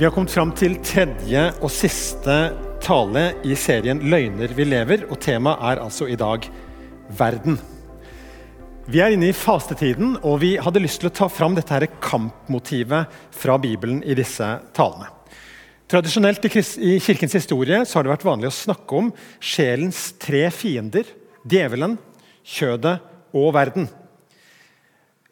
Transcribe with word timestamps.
Vi 0.00 0.06
har 0.06 0.14
kommet 0.16 0.32
fram 0.32 0.48
til 0.56 0.78
tredje 0.80 1.40
og 1.60 1.68
siste 1.68 2.34
tale 2.80 3.24
i 3.44 3.52
serien 3.52 3.98
'Løgner 4.00 4.54
vi 4.56 4.64
lever', 4.64 5.02
og 5.12 5.20
temaet 5.20 5.60
er 5.60 5.82
altså 5.82 6.06
i 6.08 6.16
dag 6.16 6.46
verden. 7.18 7.58
Vi 8.88 9.02
er 9.04 9.12
inne 9.12 9.28
i 9.28 9.36
fastetiden, 9.36 10.16
og 10.24 10.40
vi 10.40 10.54
hadde 10.56 10.80
lyst 10.80 11.02
til 11.02 11.10
å 11.10 11.12
ta 11.12 11.28
fram 11.28 11.52
dette 11.52 11.76
her 11.76 11.84
kampmotivet 12.00 13.12
fra 13.30 13.58
Bibelen 13.60 14.00
i 14.00 14.16
disse 14.16 14.48
talene. 14.72 15.12
Tradisjonelt 15.84 16.48
i 16.48 16.96
kirkens 16.96 17.36
historie 17.36 17.84
har 17.84 18.02
det 18.02 18.14
vært 18.16 18.24
vanlig 18.24 18.48
å 18.48 18.56
snakke 18.56 18.96
om 18.96 19.12
sjelens 19.36 20.14
tre 20.16 20.46
fiender. 20.48 21.04
Djevelen, 21.44 21.98
kjødet 22.40 23.02
og 23.36 23.52
verden. 23.52 23.90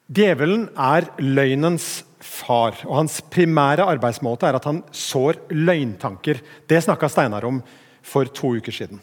Djevelen 0.09 0.71
er 0.73 1.11
løgnens 1.21 2.03
far, 2.25 2.79
og 2.89 2.95
hans 3.03 3.19
primære 3.29 3.85
arbeidsmåte 3.85 4.49
er 4.49 4.57
at 4.57 4.65
han 4.69 4.81
sår 4.95 5.37
løgntanker. 5.53 6.41
Det 6.69 6.81
snakka 6.85 7.11
Steinar 7.13 7.45
om 7.45 7.61
for 8.01 8.31
to 8.33 8.55
uker 8.57 8.73
siden. 8.73 9.03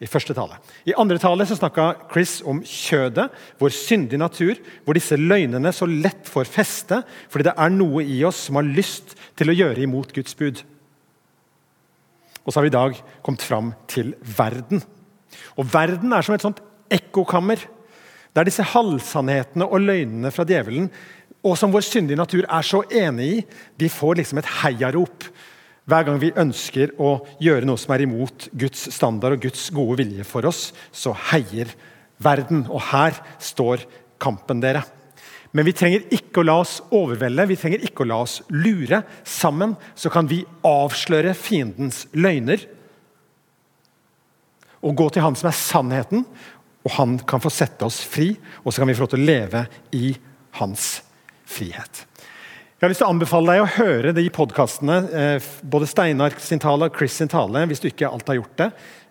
I 0.00 0.08
første 0.08 0.32
tale. 0.34 0.56
I 0.88 0.96
andre 0.96 1.20
tale 1.20 1.44
så 1.46 1.58
snakka 1.58 1.90
Chris 2.10 2.38
om 2.48 2.62
kjødet, 2.64 3.28
vår 3.60 3.74
syndige 3.76 4.18
natur, 4.18 4.58
hvor 4.82 4.96
disse 4.96 5.18
løgnene 5.20 5.70
så 5.76 5.86
lett 5.86 6.26
får 6.26 6.48
feste 6.48 7.02
fordi 7.28 7.50
det 7.50 7.54
er 7.54 7.74
noe 7.74 8.02
i 8.02 8.22
oss 8.24 8.46
som 8.48 8.56
har 8.56 8.66
lyst 8.66 9.12
til 9.38 9.52
å 9.52 9.56
gjøre 9.58 9.84
imot 9.84 10.14
Guds 10.16 10.34
bud. 10.40 10.64
Og 12.42 12.48
så 12.48 12.58
har 12.58 12.66
vi 12.66 12.72
i 12.72 12.78
dag 12.78 12.96
kommet 13.22 13.44
fram 13.44 13.74
til 13.92 14.14
verden. 14.24 14.80
Og 15.60 15.68
Verden 15.70 16.16
er 16.16 16.24
som 16.24 16.34
et 16.34 16.42
sånt 16.42 16.64
ekkokammer, 16.90 17.60
der 18.36 18.46
disse 18.46 18.66
halvsannhetene 18.72 19.66
og 19.66 19.82
løgnene 19.82 20.30
fra 20.34 20.46
djevelen 20.46 20.90
og 21.46 21.56
som 21.56 21.72
vår 21.72 21.84
syndige 21.86 22.20
natur 22.20 22.44
er 22.44 22.66
så 22.66 22.82
enig 22.92 23.28
i, 23.30 23.38
de 23.80 23.88
får 23.88 24.18
liksom 24.20 24.40
et 24.40 24.50
heiarop 24.60 25.24
hver 25.88 26.04
gang 26.06 26.20
vi 26.22 26.34
ønsker 26.38 26.92
å 27.00 27.16
gjøre 27.42 27.66
noe 27.66 27.80
som 27.80 27.94
er 27.94 28.04
imot 28.04 28.50
Guds 28.52 28.84
standard 28.94 29.38
og 29.38 29.46
Guds 29.46 29.64
gode 29.74 30.02
vilje 30.02 30.26
for 30.28 30.46
oss, 30.46 30.68
så 30.92 31.14
heier 31.32 31.72
verden. 32.22 32.66
Og 32.68 32.84
her 32.92 33.16
står 33.42 33.86
kampen, 34.22 34.60
dere. 34.62 34.84
Men 35.56 35.66
vi 35.66 35.74
trenger 35.74 36.04
ikke 36.14 36.42
å 36.42 36.46
la 36.46 36.58
oss 36.62 36.76
overvelde, 36.94 37.48
vi 37.50 37.58
trenger 37.58 37.88
ikke 37.88 38.04
å 38.04 38.10
la 38.12 38.20
oss 38.22 38.36
lure. 38.52 39.00
Sammen 39.26 39.74
så 39.98 40.12
kan 40.12 40.28
vi 40.30 40.44
avsløre 40.66 41.34
fiendens 41.34 42.04
løgner 42.14 42.68
og 44.80 44.94
gå 44.96 45.08
til 45.12 45.24
han 45.24 45.34
som 45.36 45.50
er 45.50 45.58
sannheten, 45.58 46.22
og 46.90 46.96
han 46.96 47.12
kan 47.22 47.38
få 47.38 47.46
sette 47.54 47.86
oss 47.86 48.00
fri, 48.02 48.32
og 48.64 48.72
så 48.72 48.82
kan 48.82 48.88
vi 48.90 48.94
få 48.98 49.04
lov 49.04 49.12
til 49.12 49.20
å 49.22 49.28
leve 49.28 49.60
i 49.94 50.18
hans 50.58 51.06
frihet. 51.46 52.02
Jeg 52.80 52.82
har 52.82 52.90
lyst 52.90 53.00
til 53.04 53.06
å 53.06 53.12
anbefale 53.12 53.52
deg 53.52 53.62
å 53.62 53.74
høre 53.76 54.10
de 54.16 54.24
podkastene, 54.32 54.96
eh, 55.12 55.38
både 55.62 55.86
Steinar 55.86 56.32
sin 56.40 56.58
tale 56.58 56.84
og 56.88 56.96
Chris 56.96 57.12
sin 57.20 57.28
tale, 57.30 57.66
hvis 57.68 57.80
du 57.82 57.88
ikke 57.90 58.10
alt 58.10 58.26
har 58.26 58.34
gjort 58.40 58.56
det. 58.58 58.70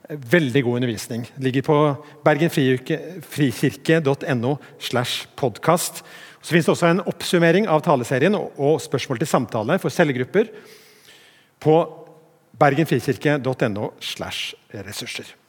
Veldig 0.10 0.64
god 0.66 0.76
undervisning. 0.82 1.22
Ligger 1.38 1.62
på 1.62 1.98
bergenfrikirke.no. 2.26 4.58
slash 4.80 5.28
podcast. 5.38 6.04
Så 6.42 6.50
finnes 6.50 6.66
det 6.66 6.74
også 6.74 6.88
en 6.90 7.06
oppsummering 7.06 7.68
av 7.70 7.82
taleserien 7.86 8.36
og 8.36 8.82
spørsmål 8.82 9.20
til 9.22 9.28
samtale 9.30 9.80
for 9.80 9.90
cellegrupper 9.94 10.50
på 11.62 11.86
bergenfrikirke.no. 12.58 13.94
slash 14.02 14.58
ressurser. 14.74 15.40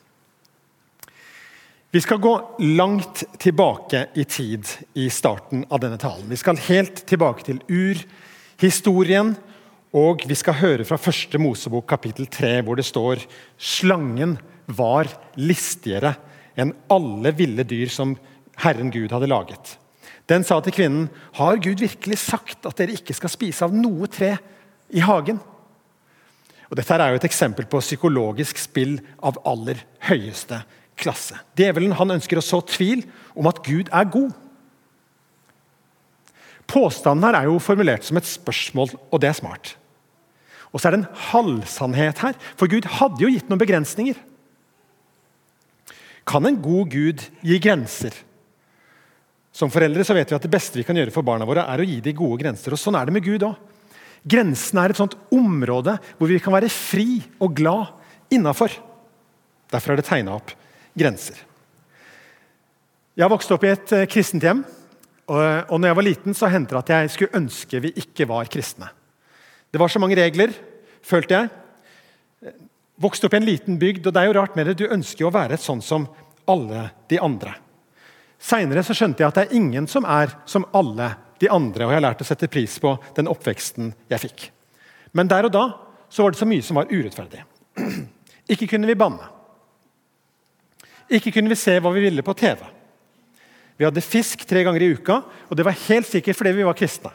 Vi 1.92 2.00
skal 2.00 2.19
gå 2.22 2.56
langt 2.58 3.24
tilbake 3.38 4.06
i 4.14 4.24
tid 4.24 4.66
i 4.94 5.08
starten 5.10 5.64
av 5.70 5.80
denne 5.83 5.98
talen. 5.98 6.28
Vi 6.30 6.36
skal 6.38 6.60
helt 6.69 7.02
tilbake 7.10 7.42
til 7.42 7.58
urhistorien, 7.66 9.32
og 9.91 10.22
vi 10.22 10.37
skal 10.38 10.60
høre 10.60 10.87
fra 10.87 11.00
første 11.03 11.41
Mosebok 11.42 11.88
kapittel 11.91 12.31
3, 12.31 12.60
hvor 12.62 12.78
det 12.78 12.87
står 12.87 13.25
slangen 13.59 14.37
var 14.70 15.10
listigere 15.34 16.15
enn 16.54 16.76
alle 16.94 17.34
ville 17.34 17.66
dyr 17.66 17.91
som 17.91 18.15
Herren 18.62 18.94
Gud 18.94 19.10
hadde 19.10 19.32
laget. 19.34 19.75
Den 20.31 20.47
sa 20.47 20.60
til 20.60 20.72
kvinnen, 20.72 21.10
'Har 21.34 21.56
Gud 21.56 21.82
virkelig 21.82 22.19
sagt 22.19 22.66
at 22.66 22.76
dere 22.78 22.94
ikke 22.94 23.15
skal 23.15 23.31
spise 23.31 23.65
av 23.65 23.75
noe 23.75 24.06
tre 24.06 24.38
i 24.91 25.00
hagen?' 25.00 25.41
Og 26.70 26.76
dette 26.76 26.94
er 26.94 27.09
jo 27.10 27.15
et 27.16 27.25
eksempel 27.25 27.66
på 27.66 27.81
psykologisk 27.81 28.59
spill 28.59 29.00
av 29.20 29.42
aller 29.44 29.82
høyeste 30.06 30.62
klasse. 31.00 31.38
Djevelen 31.59 31.97
han 31.99 32.15
ønsker 32.16 32.38
å 32.38 32.44
så 32.44 32.61
tvil 32.69 33.03
om 33.38 33.49
at 33.50 33.62
Gud 33.66 33.91
er 33.93 34.09
god. 34.12 34.33
Påstanden 36.71 37.27
her 37.27 37.41
er 37.41 37.49
jo 37.49 37.59
formulert 37.62 38.06
som 38.06 38.19
et 38.21 38.28
spørsmål, 38.28 38.93
og 39.10 39.22
det 39.22 39.31
er 39.31 39.39
smart. 39.41 39.75
Og 40.71 40.78
så 40.78 40.89
er 40.89 40.94
det 40.94 41.00
en 41.03 41.22
halvsannhet 41.33 42.21
her, 42.22 42.37
for 42.59 42.71
Gud 42.71 42.87
hadde 42.99 43.25
jo 43.25 43.31
gitt 43.33 43.49
noen 43.50 43.62
begrensninger. 43.62 44.19
Kan 46.31 46.47
en 46.47 46.60
god 46.62 46.93
Gud 46.93 47.25
gi 47.43 47.59
grenser? 47.62 48.15
Som 49.50 49.72
foreldre 49.72 50.05
så 50.06 50.15
vet 50.15 50.31
vi 50.31 50.37
at 50.37 50.47
det 50.47 50.53
beste 50.53 50.78
vi 50.78 50.84
kan 50.87 50.94
gjøre 50.94 51.10
for 51.15 51.27
barna 51.27 51.49
våre, 51.49 51.65
er 51.66 51.83
å 51.83 51.89
gi 51.89 51.99
dem 52.05 52.15
gode 52.21 52.39
grenser. 52.44 52.77
og 52.77 52.78
Sånn 52.78 52.94
er 52.94 53.09
det 53.09 53.16
med 53.16 53.27
Gud 53.27 53.43
òg. 53.49 53.59
Grensene 54.31 54.84
er 54.84 54.93
et 54.93 55.00
sånt 55.00 55.16
område 55.33 55.97
hvor 56.19 56.31
vi 56.31 56.39
kan 56.44 56.55
være 56.55 56.71
fri 56.71 57.19
og 57.41 57.56
glad 57.56 57.91
innafor. 58.31 58.71
Derfor 59.72 59.94
er 59.94 60.00
det 60.00 60.06
tegna 60.06 60.37
opp 60.39 60.55
grenser. 61.00 61.41
Jeg 63.19 63.33
vokste 63.33 63.56
opp 63.56 63.65
i 63.66 63.72
et 63.72 63.97
eh, 63.97 64.09
kristent 64.11 64.44
hjem. 64.47 64.62
Og 65.31 65.77
når 65.78 65.87
jeg 65.87 65.94
var 65.94 66.03
liten, 66.03 66.34
så 66.34 66.49
hendte 66.50 66.75
det 66.75 66.81
at 66.81 66.91
jeg 66.91 67.11
skulle 67.15 67.38
ønske 67.38 67.78
vi 67.84 67.93
ikke 68.03 68.27
var 68.27 68.49
kristne. 68.50 68.88
Det 69.71 69.78
var 69.78 69.93
så 69.93 70.00
mange 70.03 70.16
regler, 70.19 70.50
følte 71.06 71.37
jeg. 71.37 72.55
Vokste 72.99 73.28
opp 73.28 73.37
i 73.37 73.39
en 73.39 73.47
liten 73.47 73.78
bygd, 73.78 74.09
og 74.09 74.15
det 74.16 74.25
er 74.25 74.27
jo 74.27 74.34
rart 74.41 74.56
med 74.59 74.66
det. 74.66 74.81
Du 74.81 74.91
ønsker 74.91 75.22
jo 75.22 75.31
å 75.31 75.37
være 75.37 75.55
et 75.55 75.62
sånn 75.62 75.83
som 75.84 76.09
alle 76.50 76.89
de 77.12 77.21
andre. 77.22 77.55
Seinere 78.41 78.83
skjønte 78.83 79.22
jeg 79.22 79.31
at 79.31 79.39
det 79.39 79.44
er 79.47 79.59
ingen 79.60 79.87
som 79.91 80.09
er 80.09 80.34
som 80.50 80.66
alle 80.75 81.12
de 81.41 81.49
andre, 81.53 81.87
og 81.87 81.93
jeg 81.93 82.00
har 82.00 82.06
lært 82.09 82.25
å 82.25 82.28
sette 82.28 82.50
pris 82.50 82.75
på 82.83 82.97
den 83.16 83.31
oppveksten 83.31 83.94
jeg 84.10 84.25
fikk. 84.27 84.47
Men 85.16 85.31
der 85.31 85.47
og 85.49 85.55
da 85.55 85.65
så 86.10 86.25
var 86.25 86.34
det 86.34 86.41
så 86.41 86.49
mye 86.49 86.65
som 86.65 86.81
var 86.81 86.91
urettferdig. 86.91 87.44
Ikke 88.53 88.69
kunne 88.75 88.91
vi 88.91 88.99
banne. 88.99 89.40
Ikke 91.10 91.32
kunne 91.34 91.50
vi 91.50 91.59
se 91.59 91.75
hva 91.82 91.91
vi 91.94 92.04
ville 92.04 92.22
på 92.22 92.34
TV. 92.38 92.60
Vi 93.81 93.87
hadde 93.87 94.04
fisk 94.04 94.44
tre 94.47 94.62
ganger 94.66 94.84
i 94.84 94.93
uka, 94.94 95.22
og 95.48 95.56
det 95.56 95.65
var 95.66 95.78
helt 95.88 96.06
sikkert 96.06 96.38
fordi 96.38 96.53
vi 96.59 96.66
var 96.69 96.76
kristne. 96.78 97.12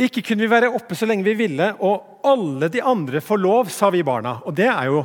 Ikke 0.00 0.22
kunne 0.24 0.42
vi 0.42 0.48
være 0.50 0.70
oppe 0.72 0.96
så 0.96 1.06
lenge 1.08 1.26
vi 1.26 1.36
ville, 1.36 1.66
og 1.84 2.24
alle 2.26 2.70
de 2.72 2.80
andre 2.82 3.20
får 3.20 3.40
lov, 3.40 3.68
sa 3.72 3.90
vi 3.92 4.00
barna. 4.04 4.38
Og 4.48 4.56
det 4.56 4.68
er 4.68 4.88
jo 4.88 5.02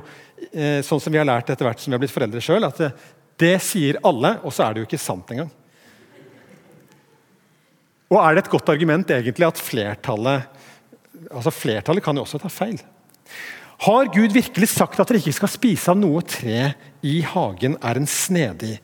eh, 0.51 0.79
sånn 0.88 1.01
som 1.03 1.11
vi 1.11 1.19
har 1.19 1.28
lært 1.28 1.51
etter 1.51 1.67
hvert 1.67 1.83
som 1.83 1.91
vi 1.91 1.97
har 1.97 2.03
blitt 2.03 2.16
foreldre 2.16 2.44
sjøl, 2.44 2.63
at 2.67 2.79
det, 2.79 2.89
det 3.44 3.53
sier 3.63 4.00
alle, 4.07 4.38
og 4.44 4.56
så 4.56 4.66
er 4.66 4.75
det 4.75 4.83
jo 4.83 4.88
ikke 4.88 5.01
sant 5.03 5.35
engang. 5.35 5.51
Og 8.12 8.19
er 8.22 8.35
det 8.35 8.45
et 8.45 8.53
godt 8.53 8.72
argument 8.72 9.12
egentlig 9.12 9.47
at 9.47 9.59
flertallet 9.59 10.51
altså 11.25 11.51
Flertallet 11.53 12.03
kan 12.06 12.17
jo 12.17 12.23
også 12.25 12.39
ta 12.41 12.51
feil. 12.51 12.77
Har 13.84 14.08
Gud 14.13 14.31
virkelig 14.31 14.69
sagt 14.72 15.00
at 15.02 15.09
dere 15.09 15.19
ikke 15.19 15.36
skal 15.36 15.52
spise 15.52 15.91
av 15.91 16.00
noe 16.00 16.24
tre 16.24 16.72
i 17.03 17.19
hagen, 17.28 17.75
er 17.84 18.00
en 18.00 18.08
snedig 18.08 18.78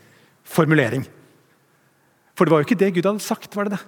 formulering. 0.43 1.05
For 2.35 2.45
det 2.45 2.53
var 2.53 2.61
jo 2.61 2.67
ikke 2.67 2.79
det 2.81 2.93
Gud 2.97 3.07
hadde 3.07 3.23
sagt, 3.23 3.55
var 3.55 3.69
det 3.69 3.77
det? 3.77 3.83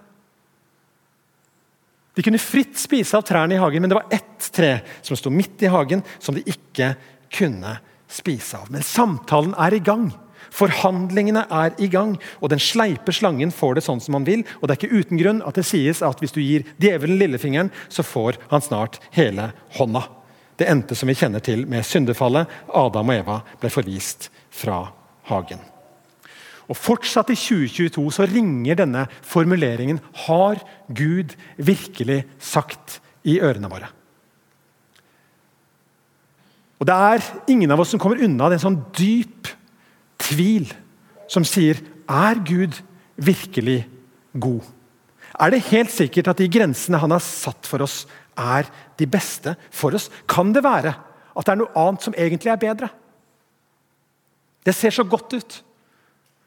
De 2.14 2.24
kunne 2.26 2.42
fritt 2.42 2.78
spise 2.78 3.18
av 3.18 3.26
trærne 3.26 3.58
i 3.58 3.62
hagen, 3.62 3.82
men 3.82 3.90
det 3.90 3.98
var 3.98 4.12
ett 4.14 4.50
tre 4.54 4.76
som 5.02 5.18
sto 5.18 5.32
midt 5.34 5.64
i 5.66 5.72
hagen, 5.74 6.04
som 6.22 6.38
de 6.38 6.46
ikke 6.46 6.94
kunne 7.34 7.80
spise 8.12 8.60
av. 8.60 8.70
Men 8.72 8.86
samtalen 8.86 9.56
er 9.58 9.74
i 9.74 9.82
gang. 9.84 10.12
Forhandlingene 10.54 11.48
er 11.50 11.74
i 11.82 11.90
gang, 11.90 12.14
og 12.38 12.52
den 12.54 12.62
sleipe 12.62 13.16
slangen 13.16 13.54
får 13.54 13.80
det 13.80 13.86
sånn 13.88 14.04
som 14.04 14.20
han 14.20 14.28
vil. 14.28 14.44
og 14.62 14.68
Det 14.70 14.76
er 14.76 14.82
ikke 14.84 15.02
uten 15.02 15.22
grunn 15.22 15.42
at 15.48 15.58
det 15.58 15.66
sies 15.66 16.04
at 16.06 16.22
hvis 16.22 16.36
du 16.36 16.44
gir 16.44 16.68
djevelen 16.78 17.18
lillefingeren, 17.18 17.74
så 17.90 18.06
får 18.06 18.38
han 18.54 18.62
snart 18.62 19.02
hele 19.18 19.50
hånda. 19.80 20.06
Det 20.58 20.70
endte 20.70 20.96
som 20.96 21.10
vi 21.10 21.18
kjenner 21.18 21.42
til 21.44 21.66
med 21.70 21.86
syndefallet. 21.86 22.50
Adam 22.70 23.10
og 23.10 23.16
Eva 23.16 23.40
ble 23.62 23.72
forvist 23.74 24.30
fra 24.54 24.86
hagen. 25.30 25.62
Og 26.70 26.78
Fortsatt 26.80 27.32
i 27.34 27.38
2022 27.38 28.06
så 28.16 28.28
ringer 28.30 28.76
denne 28.80 29.08
formuleringen 29.22 30.00
'Har 30.00 30.62
Gud 30.88 31.36
virkelig 31.58 32.26
sagt' 32.40 33.00
i 33.24 33.40
ørene 33.40 33.70
våre. 33.70 33.88
Og 36.80 36.88
Det 36.88 36.96
er 36.96 37.20
ingen 37.48 37.72
av 37.72 37.80
oss 37.80 37.90
som 37.90 38.00
kommer 38.00 38.24
unna 38.24 38.50
den 38.50 38.60
sånn 38.60 38.86
dyp 38.98 39.48
tvil 40.20 40.74
som 41.28 41.44
sier 41.44 41.80
'Er 42.10 42.36
Gud 42.44 42.82
virkelig 43.16 43.88
god?' 44.38 44.64
Er 45.40 45.50
det 45.50 45.66
helt 45.72 45.92
sikkert 45.92 46.28
at 46.28 46.38
de 46.38 46.48
grensene 46.48 47.00
han 47.00 47.12
har 47.12 47.20
satt 47.20 47.66
for 47.66 47.82
oss, 47.82 48.06
er 48.40 48.70
de 49.00 49.08
beste 49.10 49.56
for 49.74 49.96
oss? 49.98 50.10
Kan 50.30 50.54
det 50.56 50.66
være 50.66 50.94
at 51.34 51.46
det 51.46 51.54
er 51.54 51.62
noe 51.62 51.74
annet 51.80 52.06
som 52.06 52.18
egentlig 52.18 52.52
er 52.54 52.62
bedre? 52.62 52.90
Det 54.64 54.76
ser 54.76 54.94
så 54.96 55.04
godt 55.04 55.34
ut. 55.36 55.58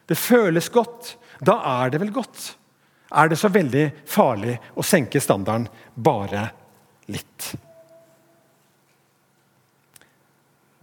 Det 0.07 0.17
føles 0.19 0.71
godt. 0.73 1.17
Da 1.45 1.59
er 1.83 1.93
det 1.93 2.01
vel 2.01 2.15
godt? 2.15 2.55
er 3.15 3.31
det 3.31 3.39
så 3.39 3.51
veldig 3.53 3.87
farlig 4.09 4.57
å 4.75 4.85
senke 4.85 5.23
standarden 5.23 5.69
bare 5.95 6.49
litt. 7.13 7.53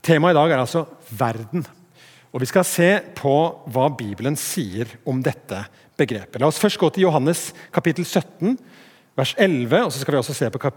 Temaet 0.04 0.36
i 0.36 0.40
dag 0.40 0.52
er 0.52 0.64
altså 0.64 0.86
verden. 1.16 1.66
Og 2.34 2.42
Vi 2.42 2.50
skal 2.50 2.66
se 2.66 2.90
på 3.16 3.34
hva 3.70 3.90
Bibelen 3.94 4.36
sier 4.40 4.90
om 5.06 5.22
dette 5.24 5.66
begrepet. 6.00 6.40
La 6.42 6.50
oss 6.50 6.60
først 6.60 6.80
gå 6.82 6.90
til 6.90 7.06
Johannes 7.06 7.52
kapittel 7.72 8.06
17, 8.06 8.58
vers 9.18 9.33
11, 9.38 9.83
og 9.86 9.92
så 9.94 10.01
skal 10.01 10.15
vi 10.15 10.19
også 10.19 10.36
se 10.36 10.50
på 10.54 10.71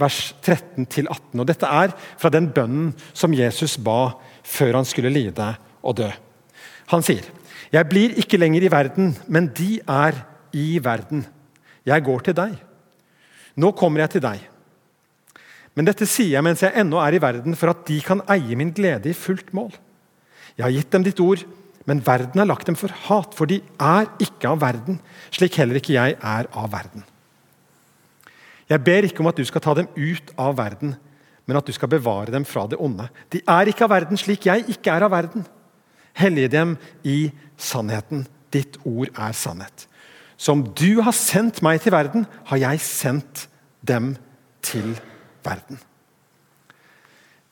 vers 0.00 0.20
13-18. 0.42 1.38
Og 1.38 1.46
Dette 1.46 1.70
er 1.70 1.94
fra 2.18 2.30
den 2.34 2.48
bønnen 2.54 2.92
som 3.12 3.34
Jesus 3.34 3.76
ba 3.78 4.16
før 4.46 4.80
han 4.80 4.88
skulle 4.88 5.12
lide 5.14 5.52
og 5.82 5.98
dø. 6.02 6.10
Han 6.92 7.02
sier, 7.02 7.22
'Jeg 7.72 7.88
blir 7.88 8.14
ikke 8.18 8.38
lenger 8.38 8.62
i 8.62 8.70
verden, 8.70 9.16
men 9.26 9.48
de 9.48 9.80
er 9.88 10.14
i 10.52 10.78
verden. 10.82 11.26
Jeg 11.84 12.02
går 12.02 12.20
til 12.20 12.34
deg. 12.34 12.54
Nå 13.56 13.72
kommer 13.72 14.00
jeg 14.00 14.10
til 14.10 14.20
deg.' 14.22 14.46
Men 15.76 15.84
dette 15.84 16.06
sier 16.06 16.32
jeg 16.32 16.44
mens 16.44 16.62
jeg 16.62 16.72
ennå 16.74 16.96
er 16.96 17.14
i 17.14 17.20
verden, 17.20 17.54
for 17.54 17.68
at 17.68 17.84
de 17.86 18.00
kan 18.00 18.22
eie 18.32 18.56
min 18.56 18.72
glede 18.72 19.10
i 19.10 19.12
fullt 19.12 19.52
mål. 19.52 19.74
Jeg 20.56 20.64
har 20.64 20.72
gitt 20.72 20.90
dem 20.90 21.04
ditt 21.04 21.20
ord, 21.20 21.44
men 21.84 22.00
verden 22.06 22.40
har 22.40 22.48
lagt 22.48 22.66
dem 22.66 22.78
for 22.78 22.88
hat, 22.88 23.34
for 23.34 23.44
de 23.46 23.60
er 23.78 24.08
ikke 24.18 24.48
av 24.48 24.60
verden, 24.60 25.00
slik 25.30 25.54
heller 25.60 25.76
ikke 25.76 25.92
jeg 25.92 26.16
er 26.16 26.48
av 26.50 26.72
verden. 26.72 27.04
Jeg 28.70 28.82
ber 28.84 29.06
ikke 29.06 29.22
om 29.22 29.30
at 29.30 29.38
du 29.38 29.44
skal 29.46 29.62
ta 29.62 29.74
dem 29.78 29.88
ut 29.94 30.32
av 30.38 30.56
verden, 30.58 30.96
men 31.46 31.58
at 31.58 31.66
du 31.66 31.72
skal 31.74 31.90
bevare 31.90 32.32
dem 32.34 32.44
fra 32.44 32.66
det 32.66 32.78
onde. 32.82 33.06
De 33.30 33.42
er 33.46 33.70
ikke 33.70 33.86
av 33.86 33.92
verden, 33.94 34.18
slik 34.18 34.48
jeg 34.48 34.66
ikke 34.72 34.90
er 34.90 35.06
av 35.06 35.14
verden. 35.14 35.46
Hellige 36.16 36.50
dem 36.56 36.74
i 37.06 37.30
sannheten. 37.56 38.24
Ditt 38.54 38.80
ord 38.84 39.12
er 39.12 39.36
sannhet. 39.36 39.86
Som 40.36 40.64
du 40.76 41.00
har 41.04 41.14
sendt 41.16 41.62
meg 41.64 41.80
til 41.84 41.94
verden, 41.94 42.26
har 42.50 42.60
jeg 42.60 42.82
sendt 42.82 43.46
dem 43.86 44.14
til 44.64 44.96
verden. 45.46 45.78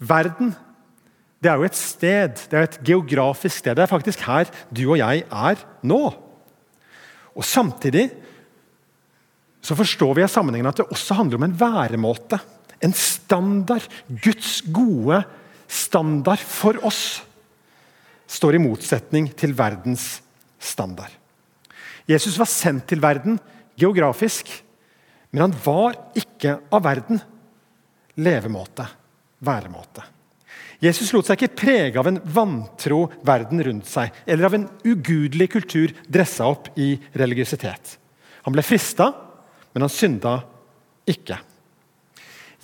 Verden 0.03 0.55
det 1.45 1.51
er 1.53 1.61
jo 1.61 1.67
et 1.69 1.77
sted, 1.77 2.39
det 2.49 2.57
er 2.57 2.63
et 2.65 2.79
geografisk 2.81 3.59
sted. 3.61 3.75
Det 3.77 3.83
er 3.85 3.91
faktisk 3.91 4.23
her 4.25 4.49
du 4.73 4.87
og 4.87 4.97
jeg 4.97 5.27
er 5.29 5.65
nå. 5.85 6.03
Og 7.37 7.45
Samtidig 7.45 8.09
så 9.65 9.77
forstår 9.77 10.19
vi 10.19 10.25
av 10.27 10.33
sammenhengen 10.33 10.69
at 10.69 10.83
det 10.83 10.91
også 10.93 11.17
handler 11.17 11.41
om 11.41 11.47
en 11.47 11.57
væremåte. 11.57 12.39
En 12.85 12.93
standard. 12.93 13.87
Guds 14.09 14.59
gode 14.69 15.23
standard 15.71 16.43
for 16.45 16.77
oss 16.85 17.23
står 18.29 18.59
i 18.59 18.61
motsetning 18.61 19.31
til 19.33 19.55
verdens 19.57 20.19
standard. 20.61 21.13
Jesus 22.05 22.37
var 22.37 22.51
sendt 22.51 22.91
til 22.91 23.01
verden 23.01 23.39
geografisk, 23.81 24.51
men 25.33 25.47
han 25.47 25.57
var 25.65 25.97
ikke 26.19 26.59
av 26.69 26.85
verden. 26.85 27.23
Levemåte, 28.21 28.85
væremåte. 29.43 30.05
Jesus 30.85 31.09
lot 31.15 31.27
seg 31.27 31.41
ikke 31.41 31.57
prege 31.57 31.99
av 31.99 32.11
en 32.11 32.21
vantro 32.37 33.07
verden 33.25 33.63
rundt 33.65 33.89
seg 33.89 34.13
eller 34.27 34.49
av 34.51 34.57
en 34.59 34.67
ugudelig 34.85 35.49
kultur 35.57 35.95
dressa 36.05 36.47
opp 36.51 36.69
i 36.77 36.93
religiøsitet. 37.17 37.97
Han 38.45 38.53
ble 38.53 38.65
frista, 38.67 39.09
men 39.75 39.85
han 39.85 39.93
synda 39.93 40.39
ikke. 41.11 41.41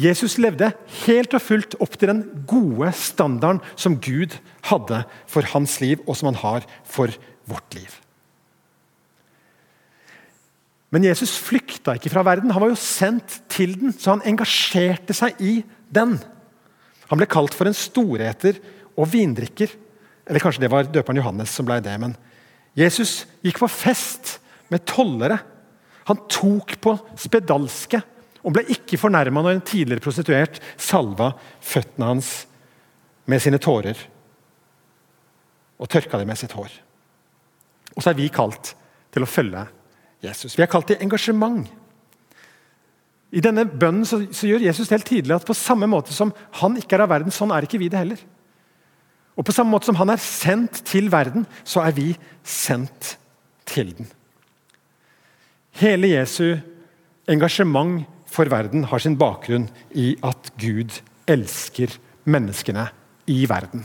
Jesus 0.01 0.39
levde 0.41 0.71
helt 1.03 1.35
og 1.37 1.43
fullt 1.45 1.75
opp 1.83 1.99
til 1.99 2.09
den 2.09 2.23
gode 2.49 2.89
standarden 2.97 3.61
som 3.77 3.99
Gud 4.01 4.39
hadde 4.71 5.03
for 5.29 5.45
hans 5.53 5.77
liv, 5.83 6.01
og 6.07 6.17
som 6.17 6.31
han 6.31 6.41
har 6.41 6.69
for 6.89 7.12
vårt 7.51 7.77
liv. 7.77 7.91
Men 10.91 11.05
Jesus 11.07 11.37
flykta 11.39 11.95
ikke 11.99 12.11
fra 12.11 12.25
verden. 12.27 12.51
Han 12.51 12.65
var 12.65 12.73
jo 12.73 12.81
sendt 12.81 13.43
til 13.53 13.77
den, 13.79 13.93
så 13.95 14.17
han 14.17 14.25
engasjerte 14.27 15.15
seg 15.15 15.39
i 15.39 15.61
den. 15.93 16.17
Han 17.11 17.21
ble 17.21 17.29
kalt 17.31 17.55
for 17.55 17.69
en 17.69 17.77
storeter 17.77 18.59
og 18.97 19.11
vindrikker. 19.12 19.71
Eller 20.27 20.43
kanskje 20.43 20.65
det 20.65 20.73
var 20.73 20.89
døperen 20.91 21.21
Johannes 21.21 21.53
som 21.55 21.69
ble 21.69 21.79
det. 21.85 21.95
Men 22.03 22.17
Jesus 22.79 23.25
gikk 23.45 23.61
på 23.62 23.71
fest 23.71 24.39
med 24.71 24.87
tollere. 24.89 25.39
Han 26.11 26.25
tok 26.31 26.77
på 26.83 26.97
spedalske 27.19 28.01
og 28.41 28.55
ble 28.57 28.65
ikke 28.73 28.99
fornærma 28.99 29.43
når 29.45 29.57
en 29.57 29.67
tidligere 29.67 30.03
prostituert 30.03 30.61
salva 30.81 31.33
føttene 31.62 32.09
hans 32.09 32.31
med 33.31 33.43
sine 33.43 33.61
tårer 33.62 33.99
og 35.81 35.89
tørka 35.89 36.19
dem 36.21 36.29
med 36.29 36.41
sitt 36.41 36.55
hår. 36.57 36.73
Og 37.95 38.03
så 38.03 38.11
er 38.11 38.19
vi 38.19 38.31
kalt 38.33 38.75
til 39.12 39.25
å 39.25 39.29
følge 39.29 39.65
Jesus. 40.25 40.57
Vi 40.57 40.65
er 40.65 40.71
kalt 40.71 40.91
til 40.91 41.01
engasjement. 41.01 41.69
I 43.31 43.43
denne 43.45 43.65
bønnen 43.65 44.05
så, 44.09 44.21
så, 44.35 44.49
gjør 44.49 44.67
Jesus 44.67 44.91
helt 44.91 45.07
tydelig 45.07 45.37
at 45.37 45.47
på 45.47 45.57
samme 45.57 45.87
måte 45.91 46.15
som 46.15 46.33
han 46.59 46.77
ikke 46.81 46.99
er 46.99 47.07
av 47.07 47.12
verden, 47.12 47.33
sånn 47.35 47.53
er 47.55 47.65
ikke 47.65 47.79
vi 47.81 47.89
det 47.93 48.01
heller. 48.03 48.23
Og 49.39 49.47
på 49.47 49.55
samme 49.55 49.73
måte 49.73 49.89
som 49.89 49.99
han 50.01 50.11
er 50.12 50.21
sendt 50.21 50.83
til 50.91 51.09
verden, 51.12 51.47
så 51.62 51.85
er 51.87 51.95
vi 51.97 52.11
sendt 52.43 53.15
til 53.71 53.95
den. 54.01 54.11
Hele 55.78 56.11
Jesu 56.11 56.58
engasjement 57.31 58.06
for 58.31 58.50
verden 58.50 58.84
har 58.90 59.02
sin 59.02 59.19
bakgrunn 59.19 59.69
i 59.94 60.12
at 60.26 60.52
Gud 60.61 61.00
elsker 61.31 61.94
menneskene 62.31 62.88
i 63.31 63.44
verden. 63.49 63.84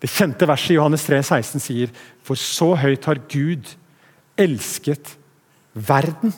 Det 0.00 0.10
kjente 0.12 0.48
verset 0.48 0.74
i 0.74 0.78
Johannes 0.78 1.04
3, 1.06 1.20
16 1.22 1.62
sier 1.64 1.92
For 2.24 2.36
så 2.36 2.74
høyt 2.76 3.06
har 3.08 3.22
Gud 3.30 3.70
elsket 4.40 5.14
verden 5.74 6.34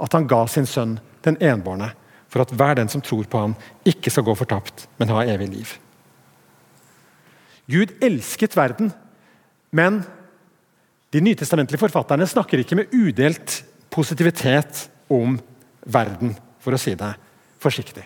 at 0.00 0.14
han 0.14 0.26
ga 0.30 0.44
sin 0.50 0.66
sønn, 0.66 0.98
den 1.24 1.38
enbårne, 1.42 1.92
for 2.28 2.42
at 2.42 2.52
hver 2.54 2.74
den 2.78 2.90
som 2.90 3.02
tror 3.04 3.26
på 3.30 3.40
ham, 3.40 3.54
ikke 3.86 4.10
skal 4.10 4.26
gå 4.26 4.34
fortapt, 4.34 4.88
men 4.98 5.12
ha 5.14 5.22
evig 5.22 5.48
liv. 5.52 5.74
Gud 7.70 7.94
elsket 8.02 8.56
verden, 8.58 8.90
men 9.70 10.02
de 11.14 11.22
nytestamentlige 11.22 11.78
forfatterne 11.84 12.26
snakker 12.26 12.58
ikke 12.58 12.78
med 12.80 12.94
udelt 12.94 13.60
positivitet 13.94 14.88
om 15.12 15.36
verden, 15.86 16.34
for 16.58 16.74
å 16.74 16.80
si 16.80 16.96
det 16.98 17.12
forsiktig. 17.62 18.02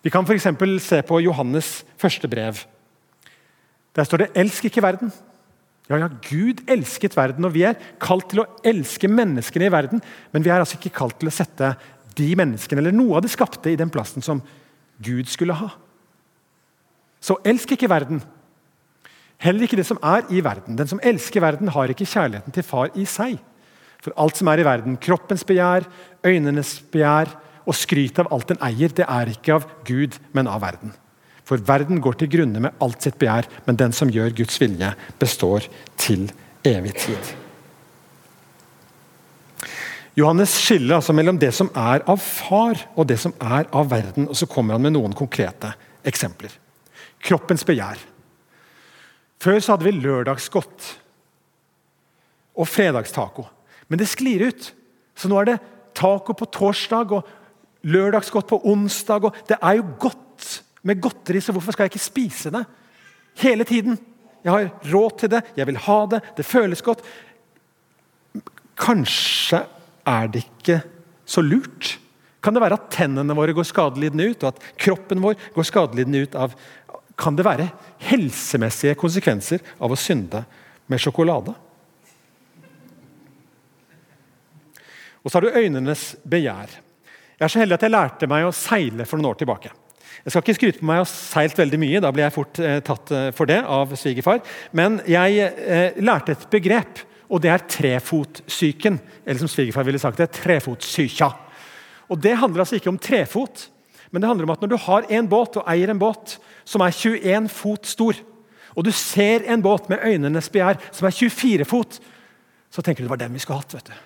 Vi 0.00 0.12
kan 0.14 0.24
f.eks. 0.24 0.46
se 0.80 1.02
på 1.04 1.20
Johannes' 1.20 1.82
første 2.00 2.28
brev. 2.30 2.62
Der 3.96 4.04
står 4.04 4.24
det 4.24 4.32
'elsk 4.34 4.64
ikke 4.64 4.82
verden'. 4.82 5.12
Ja, 5.88 5.96
ja, 5.96 6.08
Gud 6.08 6.64
elsket 6.66 7.16
verden, 7.16 7.44
og 7.44 7.52
vi 7.54 7.62
er 7.62 7.76
kalt 8.00 8.30
til 8.30 8.42
å 8.42 8.48
elske 8.64 9.08
menneskene 9.08 9.68
i 9.68 9.72
verden. 9.72 10.02
Men 10.32 10.42
vi 10.42 10.50
er 10.50 10.58
altså 10.58 10.78
ikke 10.80 10.96
kalt 10.98 11.18
til 11.20 11.28
å 11.28 11.34
sette 11.34 11.76
de 12.16 12.34
menneskene 12.34 12.82
eller 12.82 12.96
noe 12.96 13.16
av 13.16 13.22
det 13.22 13.30
skapte 13.30 13.70
i 13.70 13.78
den 13.78 13.92
plassen 13.92 14.22
som 14.22 14.42
Gud 14.98 15.28
skulle 15.30 15.54
ha. 15.54 15.68
Så 17.20 17.38
elsk 17.44 17.76
ikke 17.76 17.90
verden. 17.90 18.22
Heller 19.42 19.66
ikke 19.66 19.78
det 19.78 19.86
som 19.88 20.00
er 20.04 20.26
i 20.32 20.40
verden. 20.44 20.78
Den 20.78 20.88
som 20.88 21.00
elsker 21.04 21.44
verden, 21.44 21.68
har 21.68 21.92
ikke 21.92 22.08
kjærligheten 22.08 22.54
til 22.54 22.64
far 22.66 22.92
i 22.96 23.04
seg. 23.08 23.36
For 24.02 24.14
alt 24.20 24.38
som 24.38 24.48
er 24.48 24.62
i 24.62 24.66
verden, 24.66 24.98
kroppens 25.02 25.44
begjær, 25.44 25.88
øynenes 26.26 26.78
begjær 26.92 27.32
og 27.66 27.74
skryt 27.74 28.20
av 28.22 28.30
alt 28.32 28.52
den 28.52 28.62
eier, 28.62 28.92
det 28.94 29.04
er 29.08 29.32
ikke 29.32 29.56
av 29.56 29.66
Gud, 29.88 30.16
men 30.36 30.48
av 30.48 30.62
verden. 30.62 30.94
For 31.46 31.62
verden 31.62 32.00
går 32.02 32.18
til 32.20 32.30
grunne 32.30 32.62
med 32.62 32.82
alt 32.82 33.04
sitt 33.06 33.18
begjær, 33.20 33.48
men 33.66 33.78
den 33.78 33.94
som 33.94 34.10
gjør 34.10 34.34
Guds 34.38 34.60
vilje, 34.62 34.92
består 35.20 35.66
til 36.00 36.28
evig 36.66 36.94
tid. 36.98 37.34
Johannes 40.16 40.54
skiller 40.56 40.96
altså 40.96 41.12
mellom 41.12 41.36
det 41.38 41.52
som 41.52 41.68
er 41.76 42.02
av 42.08 42.22
far, 42.22 42.80
og 42.96 43.06
det 43.10 43.18
som 43.20 43.34
er 43.36 43.68
av 43.68 43.90
verden. 43.90 44.30
og 44.30 44.38
Så 44.38 44.48
kommer 44.48 44.74
han 44.74 44.86
med 44.86 44.94
noen 44.96 45.12
konkrete 45.14 45.74
eksempler. 46.06 46.54
Kroppens 47.20 47.66
begjær. 47.68 48.00
Før 49.42 49.58
så 49.60 49.74
hadde 49.74 49.88
vi 49.88 50.00
lørdagsgodt 50.00 50.88
og 52.56 52.68
fredagstaco. 52.68 53.46
Men 53.88 54.00
det 54.00 54.08
sklir 54.10 54.48
ut. 54.48 54.70
Så 55.16 55.28
nå 55.28 55.38
er 55.40 55.50
det 55.50 55.58
taco 55.96 56.34
på 56.36 56.48
torsdag 56.52 57.12
og 57.16 57.28
lørdagsgodt 57.86 58.48
på 58.50 58.60
onsdag. 58.68 59.28
og 59.28 59.36
Det 59.48 59.58
er 59.60 59.78
jo 59.78 59.86
godt 60.00 60.62
med 60.86 61.00
godteri, 61.02 61.40
så 61.40 61.52
hvorfor 61.52 61.74
skal 61.74 61.86
jeg 61.86 61.94
ikke 61.94 62.04
spise 62.04 62.52
det? 62.54 62.64
Hele 63.42 63.64
tiden. 63.64 63.98
Jeg 64.44 64.52
har 64.52 64.92
råd 64.92 65.18
til 65.18 65.30
det, 65.32 65.42
jeg 65.56 65.66
vil 65.66 65.78
ha 65.88 66.00
det, 66.06 66.20
det 66.36 66.46
føles 66.46 66.82
godt. 66.82 67.00
Kanskje 68.78 69.64
er 70.06 70.28
det 70.30 70.44
ikke 70.44 70.80
så 71.26 71.42
lurt? 71.42 71.96
Kan 72.42 72.54
det 72.54 72.62
være 72.62 72.78
at 72.78 72.90
tennene 72.94 73.34
våre 73.34 73.56
går 73.56 73.66
skadelidende 73.66 74.28
ut, 74.30 74.44
og 74.44 74.52
at 74.52 74.60
kroppen 74.78 75.22
vår 75.24 75.34
går 75.56 75.66
skadelidende 75.66 76.22
ut 76.22 76.36
av 76.38 76.54
Kan 77.16 77.36
det 77.36 77.46
være 77.46 77.70
helsemessige 78.08 78.96
konsekvenser 79.00 79.64
av 79.80 79.92
å 79.92 79.98
synde 79.98 80.42
med 80.86 81.00
sjokolade? 81.00 81.54
Og 85.24 85.30
så 85.30 85.38
har 85.38 85.46
du 85.46 85.56
øynenes 85.58 86.12
begjær. 86.28 86.76
Jeg 87.36 87.44
er 87.44 87.52
så 87.52 87.60
heldig 87.60 87.76
at 87.76 87.84
jeg 87.86 87.92
lærte 87.92 88.28
meg 88.30 88.46
å 88.46 88.54
seile 88.54 89.08
for 89.08 89.18
noen 89.18 89.32
år 89.32 89.40
tilbake. 89.40 89.72
Jeg 90.22 90.32
skal 90.32 90.42
ikke 90.42 90.56
skryte 90.56 90.80
på 90.80 90.86
meg 90.88 91.00
å 91.00 91.04
ha 91.04 91.08
seilt 91.10 91.58
veldig 91.58 91.80
mye, 91.82 92.00
da 92.02 92.12
blir 92.14 92.24
jeg 92.24 92.34
fort 92.34 92.60
eh, 92.62 92.78
tatt 92.84 93.10
eh, 93.14 93.26
for 93.36 93.48
det 93.50 93.58
av 93.62 93.92
svigerfar. 93.98 94.40
Men 94.76 95.00
jeg 95.10 95.42
eh, 95.44 95.98
lærte 96.02 96.36
et 96.36 96.46
begrep 96.52 97.02
og 97.26 97.42
det 97.42 97.50
er 97.52 97.64
trefotsyken. 97.70 98.98
Eller 99.26 99.42
som 99.42 99.50
svigerfar 99.50 99.86
ville 99.86 100.00
sagt 100.02 100.20
det, 100.22 100.30
trefotsyka. 100.38 101.30
Og 102.06 102.20
Det 102.22 102.36
handler 102.38 102.62
altså 102.62 102.78
ikke 102.78 102.92
om 102.92 103.00
trefot, 103.02 103.66
men 104.10 104.22
det 104.22 104.28
handler 104.30 104.46
om 104.46 104.54
at 104.54 104.62
når 104.62 104.70
du 104.70 104.78
har 104.78 105.08
en 105.18 105.28
båt 105.28 105.58
og 105.58 105.66
eier 105.68 105.90
en 105.90 105.98
båt 105.98 106.36
som 106.66 106.82
er 106.82 106.94
21 106.94 107.48
fot 107.52 107.86
stor, 107.86 108.18
og 108.76 108.84
du 108.84 108.92
ser 108.92 109.46
en 109.48 109.62
båt 109.64 109.88
med 109.88 110.02
øynenes 110.04 110.50
begjær 110.52 110.80
som 110.90 111.08
er 111.08 111.14
24 111.16 111.64
fot, 111.68 112.00
så 112.70 112.82
tenker 112.82 113.02
du 113.02 113.06
det 113.06 113.14
var 113.14 113.22
den 113.22 113.36
vi 113.36 113.40
skulle 113.40 113.62
hatt. 113.62 113.74
vet 113.78 113.88
du. 113.88 113.96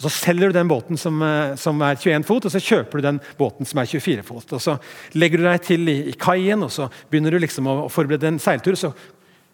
Og 0.00 0.04
Så 0.04 0.10
selger 0.16 0.48
du 0.48 0.56
den 0.56 0.68
båten 0.68 0.96
som, 0.96 1.22
eh, 1.22 1.56
som, 1.56 1.80
er 1.82 1.94
21 1.94 2.24
fot, 2.24 2.44
og 2.44 2.52
så 2.52 2.60
kjøper 2.60 2.98
du 2.98 3.02
den 3.04 3.20
båten 3.38 3.66
som 3.66 3.78
er 3.78 3.84
24 3.84 4.22
fot. 4.24 4.52
Og 4.52 4.60
Så 4.60 4.78
legger 5.12 5.38
du 5.38 5.44
deg 5.44 5.60
til 5.62 5.88
i, 5.88 6.08
i 6.08 6.12
kaien 6.12 6.62
og 6.62 6.72
så 6.72 6.88
begynner 7.10 7.30
du 7.30 7.38
liksom 7.38 7.66
å, 7.66 7.84
å 7.84 7.92
forberede 7.92 8.28
en 8.28 8.38
seiltur. 8.40 8.74
så 8.74 8.94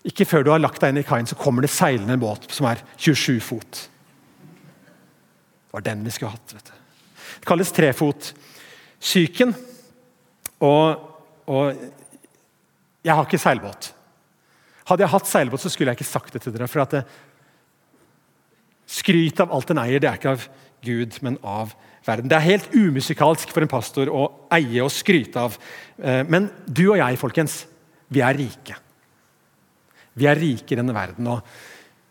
Ikke 0.07 0.25
før 0.25 0.45
du 0.45 0.51
har 0.51 0.63
lagt 0.63 0.81
deg 0.81 0.95
inn 0.95 1.03
i 1.03 1.07
kaien, 1.07 1.27
så 1.27 1.35
kommer 1.35 1.63
det 1.63 1.71
seilende 1.75 2.15
en 2.15 2.23
båt 2.23 2.47
som 2.51 2.67
er 2.67 2.83
27 2.97 3.41
fot. 3.41 3.89
Det 5.67 5.75
var 5.75 5.83
den 5.83 6.05
vi 6.07 6.15
skulle 6.15 6.31
hatt. 6.31 6.55
vet 6.55 6.71
du. 6.71 6.73
Det 7.41 7.47
kalles 7.51 7.75
trefotsyken. 7.75 9.55
Og, 10.63 11.11
og 11.51 11.75
jeg 13.07 13.15
har 13.15 13.27
ikke 13.27 13.41
seilbåt. 13.41 13.93
Hadde 14.87 15.05
jeg 15.05 15.13
hatt 15.15 15.31
seilbåt, 15.31 15.63
så 15.63 15.71
skulle 15.71 15.93
jeg 15.93 16.01
ikke 16.01 16.09
sagt 16.09 16.35
det 16.35 16.43
til 16.43 16.55
dere. 16.55 16.69
for 16.69 16.83
at 16.83 16.99
det, 16.99 17.05
Skryt 18.87 19.41
av 19.43 19.51
alt 19.51 19.71
en 19.71 19.81
eier, 19.83 19.99
det 19.99 20.07
er 20.07 20.19
ikke 20.19 20.35
av 20.37 20.45
Gud, 20.87 21.17
men 21.27 21.39
av 21.43 21.73
verden. 22.07 22.29
Det 22.31 22.37
er 22.37 22.45
helt 22.45 22.69
umusikalsk 22.71 23.51
for 23.51 23.65
en 23.65 23.71
pastor 23.71 24.11
å 24.15 24.29
eie 24.55 24.79
og 24.85 24.93
skryte 24.95 25.43
av. 25.43 25.57
Eh, 25.99 26.23
men 26.31 26.47
du 26.67 26.85
og 26.93 27.01
jeg, 27.01 27.19
folkens, 27.19 27.65
vi 28.15 28.23
er 28.23 28.39
rike. 28.39 28.77
Vi 30.15 30.29
er 30.31 30.39
rike 30.39 30.71
i 30.75 30.79
denne 30.79 30.95
verden. 30.95 31.27
og 31.27 31.43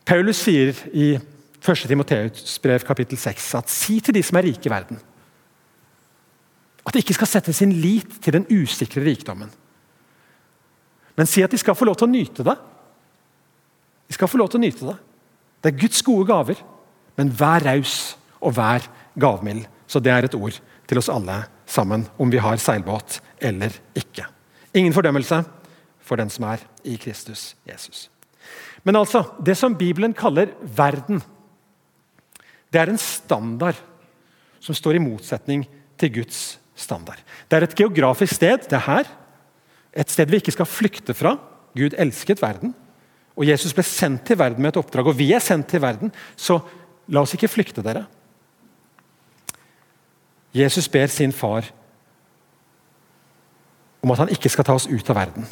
Paulus 0.06 0.44
sier 0.44 0.76
i 0.94 1.16
1. 1.16 1.88
Timoteus 1.88 2.60
brev 2.62 2.84
kapittel 2.86 3.18
6 3.18 3.56
at 3.58 3.72
si 3.74 4.02
til 4.04 4.14
de 4.14 4.22
som 4.22 4.38
er 4.38 4.52
rike 4.52 4.68
i 4.68 4.74
verden, 4.74 5.00
at 6.86 6.94
de 6.94 7.02
ikke 7.02 7.16
skal 7.18 7.32
sette 7.32 7.56
sin 7.56 7.72
lit 7.72 8.20
til 8.22 8.36
den 8.36 8.46
usikre 8.52 9.02
rikdommen. 9.02 9.50
Men 11.16 11.30
si 11.30 11.44
at 11.44 11.52
de 11.52 11.60
skal 11.60 11.78
få 11.78 11.88
lov 11.88 11.98
til 12.00 12.10
å 12.10 12.12
nyte 12.12 12.46
det. 12.46 12.56
De 14.08 14.16
skal 14.16 14.30
få 14.30 14.40
lov 14.40 14.52
til 14.52 14.60
å 14.60 14.66
nyte 14.66 14.88
det. 14.90 14.96
Det 15.64 15.72
er 15.72 15.82
Guds 15.82 16.04
gode 16.06 16.28
gaver, 16.30 16.60
men 17.18 17.32
vær 17.34 17.64
raus 17.66 18.16
og 18.38 18.58
vær 18.60 18.86
gavmild. 19.18 19.66
Så 19.88 20.02
det 20.04 20.12
er 20.14 20.28
et 20.28 20.38
ord 20.38 20.58
til 20.86 21.00
oss 21.00 21.10
alle 21.10 21.44
sammen, 21.70 22.06
om 22.22 22.30
vi 22.30 22.42
har 22.42 22.60
seilbåt 22.62 23.20
eller 23.42 23.74
ikke. 23.98 24.28
Ingen 24.76 24.94
fordømmelse 24.94 25.42
for 26.06 26.22
den 26.22 26.30
som 26.30 26.46
er 26.52 26.62
i 26.86 26.98
Kristus 27.02 27.54
Jesus. 27.66 28.10
Men 28.86 29.00
altså, 29.00 29.24
det 29.42 29.56
som 29.58 29.74
Bibelen 29.78 30.14
kaller 30.14 30.52
verden, 30.62 31.24
det 32.70 32.82
er 32.82 32.92
en 32.92 33.02
standard 33.02 33.80
som 34.62 34.78
står 34.78 35.00
i 35.00 35.02
motsetning 35.02 35.64
til 35.98 36.14
Guds 36.20 36.60
standard. 36.78 37.18
Det 37.50 37.58
er 37.58 37.66
et 37.66 37.78
geografisk 37.78 38.36
sted, 38.36 38.68
det 38.70 38.78
er 38.78 38.86
her. 38.86 39.10
Et 39.96 40.12
sted 40.12 40.30
vi 40.30 40.42
ikke 40.42 40.54
skal 40.56 40.68
flykte 40.68 41.16
fra. 41.16 41.38
Gud 41.76 41.96
elsket 42.00 42.42
verden. 42.44 42.74
Og 43.36 43.48
Jesus 43.48 43.74
ble 43.76 43.84
sendt 43.84 44.26
til 44.28 44.40
verden 44.40 44.64
med 44.64 44.74
et 44.74 44.80
oppdrag, 44.80 45.10
og 45.12 45.18
vi 45.18 45.32
er 45.36 45.44
sendt 45.44 45.68
til 45.72 45.84
verden. 45.84 46.12
Så 46.36 46.60
la 47.12 47.24
oss 47.24 47.36
ikke 47.36 47.52
flykte, 47.52 47.84
dere. 47.84 48.06
Jesus 50.56 50.88
ber 50.88 51.12
sin 51.12 51.36
far 51.36 51.68
om 54.06 54.14
at 54.14 54.22
han 54.22 54.32
ikke 54.32 54.52
skal 54.54 54.68
ta 54.68 54.76
oss 54.78 54.88
ut 54.88 55.10
av 55.12 55.18
verden, 55.18 55.48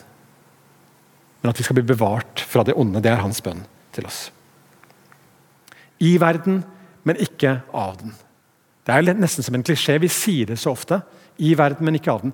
men 1.41 1.49
at 1.49 1.57
vi 1.59 1.65
skal 1.65 1.75
bli 1.75 1.87
bevart 1.89 2.43
fra 2.47 2.63
det 2.63 2.75
onde. 2.79 3.01
Det 3.03 3.11
er 3.11 3.23
hans 3.23 3.41
bønn 3.43 3.65
til 3.91 4.07
oss. 4.07 4.27
I 5.99 6.15
verden, 6.21 6.61
men 7.03 7.19
ikke 7.19 7.57
av 7.73 7.97
den. 7.99 8.13
Det 8.85 8.95
er 8.95 9.17
nesten 9.17 9.43
som 9.43 9.55
en 9.57 9.65
klisjé. 9.65 9.97
Vi 9.99 10.11
sier 10.11 10.51
det 10.51 10.59
så 10.61 10.71
ofte. 10.71 11.01
I 11.39 11.51
verden, 11.57 11.83
men 11.87 11.97
ikke 11.97 12.13
av 12.13 12.23
den. 12.23 12.33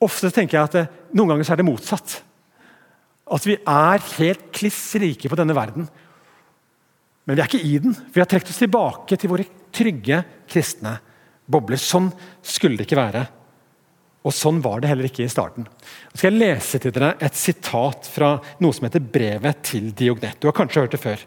Ofte 0.00 0.30
tenker 0.32 0.56
jeg 0.56 0.68
at 0.68 0.76
det, 0.78 0.84
noen 1.12 1.34
ganger 1.34 1.52
er 1.52 1.60
det 1.60 1.66
motsatt. 1.68 2.20
At 3.30 3.46
vi 3.46 3.58
er 3.58 4.06
helt 4.16 4.46
kliss 4.56 4.80
rike 4.98 5.28
på 5.30 5.38
denne 5.38 5.54
verden. 5.56 5.88
Men 7.28 7.36
vi 7.36 7.42
er 7.42 7.50
ikke 7.50 7.66
i 7.66 7.76
den. 7.82 7.94
Vi 8.10 8.22
har 8.22 8.28
trukket 8.30 8.50
oss 8.50 8.62
tilbake 8.62 9.18
til 9.20 9.30
våre 9.30 9.44
trygge 9.76 10.22
kristne 10.50 10.96
bobler. 11.50 11.78
Sånn 11.78 12.08
skulle 12.42 12.80
det 12.80 12.88
ikke 12.88 12.98
være. 12.98 13.26
Og 14.26 14.34
sånn 14.36 14.58
var 14.64 14.80
det 14.80 14.90
heller 14.90 15.08
ikke 15.08 15.24
i 15.24 15.32
starten. 15.32 15.68
Nå 15.68 16.18
skal 16.18 16.32
jeg 16.32 16.40
lese 16.40 16.80
til 16.80 16.92
dere 16.96 17.14
et 17.24 17.36
sitat 17.38 18.08
fra 18.10 18.34
noe 18.60 18.76
som 18.76 18.88
heter 18.88 19.00
'Brevet 19.04 19.62
til 19.64 19.92
Diognet'. 19.92 20.40
Du 20.40 20.48
har 20.48 20.56
kanskje 20.56 20.82
hørt 20.82 20.96
det 20.96 21.00
før. 21.00 21.22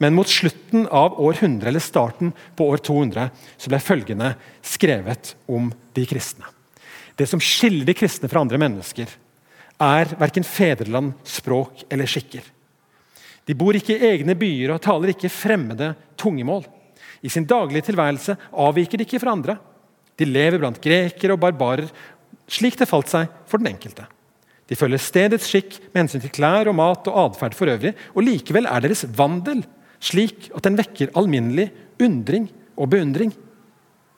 Men 0.00 0.14
mot 0.14 0.26
slutten 0.26 0.88
av 0.90 1.20
år 1.20 1.34
100, 1.38 1.68
eller 1.68 1.80
starten 1.80 2.32
på 2.56 2.66
år 2.66 2.82
200 2.82 3.30
så 3.58 3.68
ble 3.68 3.78
følgende 3.78 4.34
skrevet 4.62 5.34
om 5.46 5.72
de 5.94 6.06
kristne. 6.06 6.48
Det 7.16 7.28
som 7.28 7.40
skiller 7.42 7.86
de 7.88 7.94
kristne 7.96 8.30
fra 8.30 8.42
andre 8.42 8.60
mennesker, 8.60 9.10
er 9.82 10.14
verken 10.20 10.46
fedreland, 10.46 11.12
språk 11.26 11.84
eller 11.90 12.08
skikker. 12.08 12.44
De 13.48 13.56
bor 13.58 13.74
ikke 13.74 13.96
i 13.96 14.12
egne 14.12 14.36
byer 14.38 14.74
og 14.74 14.82
taler 14.84 15.12
ikke 15.12 15.32
fremmede 15.32 15.92
tungemål. 16.20 16.64
I 17.22 17.30
sin 17.30 17.46
daglige 17.48 17.88
tilværelse 17.90 18.36
avviker 18.52 18.98
de 18.98 19.06
ikke 19.06 19.20
fra 19.22 19.34
andre. 19.34 19.58
De 20.18 20.28
lever 20.28 20.60
blant 20.62 20.80
grekere 20.82 21.34
og 21.34 21.42
barbarer, 21.42 21.90
slik 22.46 22.78
det 22.78 22.90
falt 22.90 23.10
seg 23.10 23.30
for 23.50 23.62
den 23.62 23.72
enkelte. 23.72 24.06
De 24.70 24.78
følger 24.78 25.02
stedets 25.02 25.48
skikk 25.50 25.74
med 25.90 26.04
hensyn 26.04 26.22
til 26.22 26.32
klær 26.32 26.70
og 26.70 26.76
mat 26.78 27.08
og 27.10 27.18
atferd 27.26 27.56
for 27.58 27.70
øvrig, 27.72 27.92
og 28.14 28.24
likevel 28.24 28.68
er 28.70 28.84
deres 28.84 29.04
vandel 29.18 29.64
slik 30.02 30.50
at 30.54 30.64
den 30.66 30.78
vekker 30.78 31.12
alminnelig 31.18 31.68
undring 32.02 32.48
og 32.76 32.90
beundring. 32.94 33.32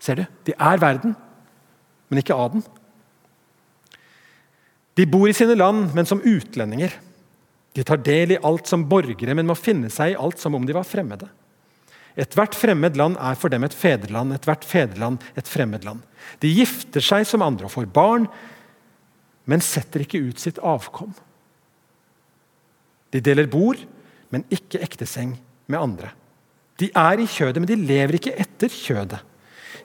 Ser 0.01 0.21
du? 0.21 0.25
De 0.47 0.55
er 0.57 0.81
verden, 0.81 1.15
men 2.09 2.21
ikke 2.21 2.37
av 2.37 2.53
den. 2.55 2.65
De 4.95 5.07
bor 5.11 5.29
i 5.29 5.35
sine 5.35 5.57
land, 5.59 5.91
men 5.95 6.07
som 6.07 6.23
utlendinger. 6.23 6.95
De 7.75 7.83
tar 7.87 7.99
del 8.07 8.37
i 8.37 8.43
alt 8.47 8.71
som 8.71 8.85
borgere, 8.87 9.35
men 9.35 9.49
må 9.49 9.57
finne 9.59 9.91
seg 9.91 10.13
i 10.13 10.19
alt 10.21 10.39
som 10.43 10.55
om 10.55 10.67
de 10.67 10.77
var 10.77 10.87
fremmede. 10.87 11.27
Ethvert 12.15 12.55
fremmed 12.55 12.95
land 12.95 13.19
er 13.19 13.35
for 13.39 13.51
dem 13.51 13.67
et 13.67 13.75
fedreland, 13.75 14.37
ethvert 14.37 14.67
fedreland 14.67 15.23
et 15.35 15.51
fremmed 15.51 15.83
land. 15.87 16.05
De 16.39 16.51
gifter 16.55 17.03
seg 17.03 17.27
som 17.27 17.43
andre 17.43 17.67
og 17.67 17.75
får 17.75 17.89
barn, 17.91 18.29
men 19.51 19.65
setter 19.65 20.05
ikke 20.05 20.23
ut 20.23 20.39
sitt 20.41 20.61
avkom. 20.63 21.11
De 23.11 23.23
deler 23.23 23.51
bord, 23.51 23.83
men 24.31 24.47
ikke 24.55 24.83
ekteseng 24.83 25.35
med 25.67 25.81
andre. 25.81 26.13
De 26.79 26.89
er 26.95 27.23
i 27.23 27.27
kjødet, 27.31 27.61
men 27.63 27.71
de 27.71 27.83
lever 27.83 28.19
ikke 28.19 28.35
etter 28.41 28.71
kjødet. 28.71 29.21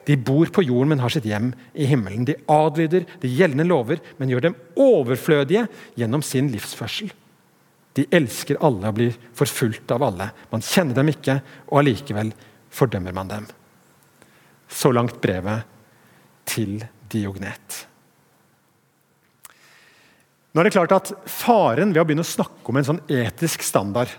De 0.08 0.16
bor 0.16 0.48
på 0.48 0.64
jorden, 0.64 0.94
men 0.94 1.02
har 1.02 1.12
sitt 1.12 1.26
hjem 1.28 1.50
i 1.74 1.86
himmelen. 1.90 2.24
De 2.28 2.38
adlyder 2.50 3.06
de 3.20 3.30
gjeldende 3.30 3.66
lover, 3.68 4.00
men 4.18 4.32
gjør 4.32 4.48
dem 4.48 4.56
overflødige 4.80 5.66
gjennom 5.98 6.24
sin 6.24 6.48
livsførsel. 6.52 7.12
De 7.98 8.06
elsker 8.14 8.60
alle 8.64 8.88
og 8.88 8.96
blir 8.96 9.18
forfulgt 9.36 9.90
av 9.92 10.04
alle. 10.06 10.30
Man 10.52 10.64
kjenner 10.64 10.96
dem 10.96 11.10
ikke, 11.12 11.40
og 11.68 11.82
allikevel 11.82 12.32
fordømmer 12.72 13.14
man 13.16 13.30
dem. 13.30 13.46
Så 14.70 14.92
langt 14.94 15.18
brevet 15.22 15.66
til 16.48 16.78
Diognet. 17.10 17.84
Nå 20.50 20.62
er 20.62 20.66
det 20.66 20.74
klart 20.74 20.94
at 20.94 21.12
Faren 21.30 21.92
ved 21.92 22.02
å 22.02 22.06
begynne 22.06 22.26
å 22.26 22.30
snakke 22.30 22.72
om 22.72 22.78
en 22.80 22.86
sånn 22.86 23.04
etisk 23.10 23.62
standard, 23.66 24.10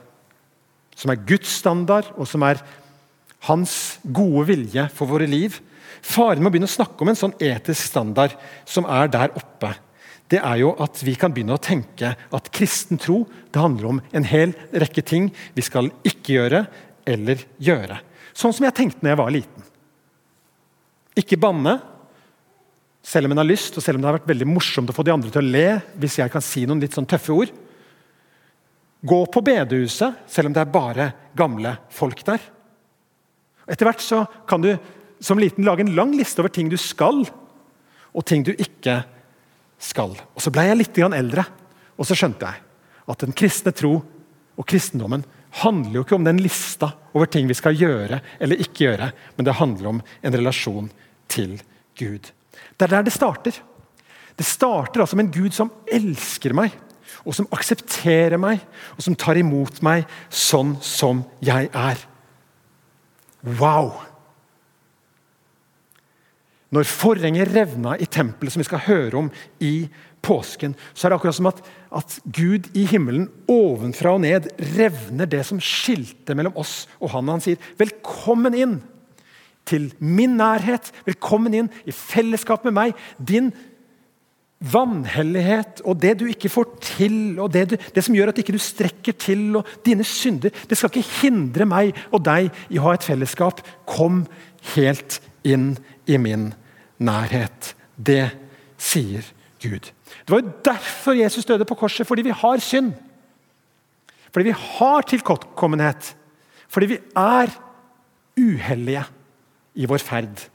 som 0.96 1.12
er 1.12 1.24
Guds 1.28 1.50
standard, 1.60 2.12
og 2.16 2.28
som 2.30 2.44
er 2.46 2.62
hans 3.48 3.74
gode 4.04 4.46
vilje 4.52 4.86
for 4.96 5.10
våre 5.10 5.28
liv, 5.28 5.58
Faren 6.02 6.42
med 6.42 6.52
å 6.52 6.54
begynne 6.56 6.70
å 6.70 6.74
snakke 6.74 7.04
om 7.04 7.12
en 7.12 7.20
sånn 7.20 7.38
etisk 7.42 7.92
standard 7.92 8.36
som 8.70 8.88
er 8.90 9.12
der 9.12 9.34
oppe, 9.38 9.74
det 10.32 10.40
er 10.40 10.62
jo 10.62 10.72
at 10.80 11.02
vi 11.04 11.18
kan 11.20 11.34
begynne 11.36 11.58
å 11.58 11.62
tenke 11.62 12.14
at 12.16 12.52
kristen 12.56 13.00
tro 13.02 13.26
det 13.52 13.60
handler 13.60 13.90
om 13.90 14.00
en 14.16 14.28
hel 14.28 14.54
rekke 14.72 15.04
ting 15.04 15.28
vi 15.58 15.66
skal 15.66 15.90
ikke 16.08 16.38
gjøre 16.38 16.62
eller 17.10 17.44
gjøre. 17.60 17.98
Sånn 18.32 18.56
som 18.56 18.64
jeg 18.64 18.78
tenkte 18.78 19.04
når 19.04 19.12
jeg 19.12 19.20
var 19.20 19.34
liten. 19.36 19.66
Ikke 21.20 21.40
banne, 21.42 21.76
selv 23.04 23.28
om 23.28 23.34
en 23.34 23.42
har 23.42 23.50
lyst, 23.50 23.76
og 23.76 23.84
selv 23.84 23.98
om 23.98 24.04
det 24.04 24.08
har 24.08 24.20
vært 24.20 24.30
veldig 24.30 24.48
morsomt 24.48 24.94
å 24.94 24.96
få 24.96 25.04
de 25.04 25.12
andre 25.12 25.34
til 25.34 25.42
å 25.42 25.52
le. 25.52 25.82
hvis 26.00 26.20
jeg 26.22 26.32
kan 26.32 26.44
si 26.46 26.64
noen 26.70 26.80
litt 26.80 26.96
sånn 26.96 27.10
tøffe 27.10 27.34
ord. 27.34 27.52
Gå 29.02 29.20
på 29.34 29.42
bedehuset, 29.44 30.22
selv 30.30 30.48
om 30.48 30.56
det 30.56 30.62
er 30.62 30.72
bare 30.72 31.12
gamle 31.36 31.76
folk 31.92 32.24
der. 32.24 32.40
Etter 33.68 33.90
hvert 33.90 34.04
så 34.06 34.24
kan 34.48 34.62
du 34.62 34.76
som 35.22 35.40
liten 35.40 35.66
lage 35.66 35.86
en 35.86 35.96
lang 35.96 36.14
liste 36.18 36.42
over 36.42 36.52
ting 36.54 36.70
du 36.72 36.78
skal, 36.82 37.24
og 38.12 38.26
ting 38.28 38.44
du 38.44 38.52
ikke 38.52 39.02
skal. 39.82 40.16
Og 40.36 40.42
Så 40.42 40.52
ble 40.54 40.66
jeg 40.68 40.80
litt 40.80 40.98
eldre, 40.98 41.46
og 41.98 42.08
så 42.08 42.18
skjønte 42.18 42.50
jeg 42.50 42.64
at 43.12 43.24
den 43.24 43.36
kristne 43.36 43.74
tro 43.76 43.96
og 44.58 44.68
kristendommen 44.68 45.24
handler 45.62 46.00
jo 46.00 46.04
ikke 46.06 46.16
om 46.16 46.28
den 46.28 46.40
lista 46.42 46.92
over 47.14 47.28
ting 47.28 47.48
vi 47.50 47.58
skal 47.58 47.76
gjøre 47.76 48.22
eller 48.40 48.62
ikke 48.62 48.86
gjøre, 48.86 49.12
men 49.36 49.48
det 49.48 49.58
handler 49.60 49.90
om 49.90 50.02
en 50.22 50.38
relasjon 50.38 50.92
til 51.32 51.58
Gud. 52.00 52.32
Det 52.78 52.88
er 52.88 52.96
der 52.96 53.08
det 53.08 53.16
starter. 53.16 53.58
Det 54.38 54.48
starter 54.48 55.04
altså 55.04 55.18
med 55.20 55.28
en 55.28 55.36
Gud 55.36 55.56
som 55.56 55.72
elsker 55.92 56.56
meg, 56.56 56.72
og 57.28 57.36
som 57.36 57.50
aksepterer 57.54 58.40
meg, 58.42 58.62
og 58.96 59.04
som 59.04 59.18
tar 59.20 59.38
imot 59.38 59.82
meg 59.86 60.08
sånn 60.30 60.78
som 60.82 61.26
jeg 61.44 61.70
er. 61.76 62.00
Wow! 63.60 64.11
Når 66.72 66.88
forhenget 66.88 67.52
revna 67.52 67.98
i 68.00 68.08
tempelet, 68.08 68.54
som 68.54 68.62
vi 68.62 68.68
skal 68.70 68.86
høre 68.86 69.18
om 69.20 69.32
i 69.60 69.90
påsken, 70.24 70.76
så 70.94 71.08
er 71.08 71.12
det 71.12 71.18
akkurat 71.18 71.36
som 71.36 71.50
at, 71.50 71.60
at 71.98 72.20
Gud 72.32 72.70
i 72.78 72.86
himmelen 72.88 73.28
ovenfra 73.52 74.14
og 74.16 74.22
ned 74.24 74.48
revner 74.78 75.28
det 75.28 75.44
som 75.48 75.60
skilte 75.60 76.38
mellom 76.38 76.56
oss 76.62 76.86
og 77.02 77.12
han. 77.16 77.34
Han 77.34 77.44
sier, 77.44 77.60
'Velkommen 77.76 78.56
inn 78.56 78.78
til 79.68 79.92
min 80.00 80.38
nærhet. 80.40 80.94
Velkommen 81.06 81.54
inn 81.54 81.70
i 81.86 81.92
fellesskap 81.92 82.64
med 82.66 82.78
meg. 82.78 82.96
Din 83.20 83.52
vanhellighet 84.62 85.82
og 85.90 86.00
det 86.00 86.20
du 86.22 86.28
ikke 86.30 86.52
får 86.54 86.68
til, 86.86 87.40
og 87.42 87.52
det, 87.52 87.66
du, 87.72 87.76
det 87.96 88.04
som 88.06 88.16
gjør 88.16 88.32
at 88.32 88.40
ikke 88.40 88.54
du 88.56 88.62
strekker 88.62 89.18
til, 89.18 89.58
og 89.58 89.68
dine 89.86 90.06
synder, 90.06 90.54
det 90.70 90.78
skal 90.78 90.94
ikke 90.94 91.20
hindre 91.24 91.66
meg 91.66 91.98
og 92.14 92.24
deg 92.24 92.52
i 92.70 92.80
å 92.80 92.88
ha 92.88 92.96
et 92.96 93.06
fellesskap. 93.06 93.60
Kom 93.90 94.24
helt 94.76 95.20
inn 95.44 95.74
i 96.06 96.22
min 96.22 96.52
nærhet. 97.02 97.74
Det 97.98 98.30
sier 98.82 99.26
Gud. 99.62 99.92
Det 99.92 100.32
var 100.32 100.42
jo 100.42 100.54
derfor 100.66 101.18
Jesus 101.18 101.48
døde 101.48 101.68
på 101.68 101.78
korset, 101.78 102.08
fordi 102.08 102.26
vi 102.30 102.36
har 102.36 102.64
synd. 102.64 102.94
Fordi 104.32 104.48
vi 104.48 104.56
har 104.58 105.08
tilkortkommenhet. 105.10 106.14
Fordi 106.72 106.94
vi 106.94 107.00
er 107.18 107.52
uhellige 108.40 109.04
i 109.76 109.88
vår 109.90 110.04
ferd. 110.04 110.48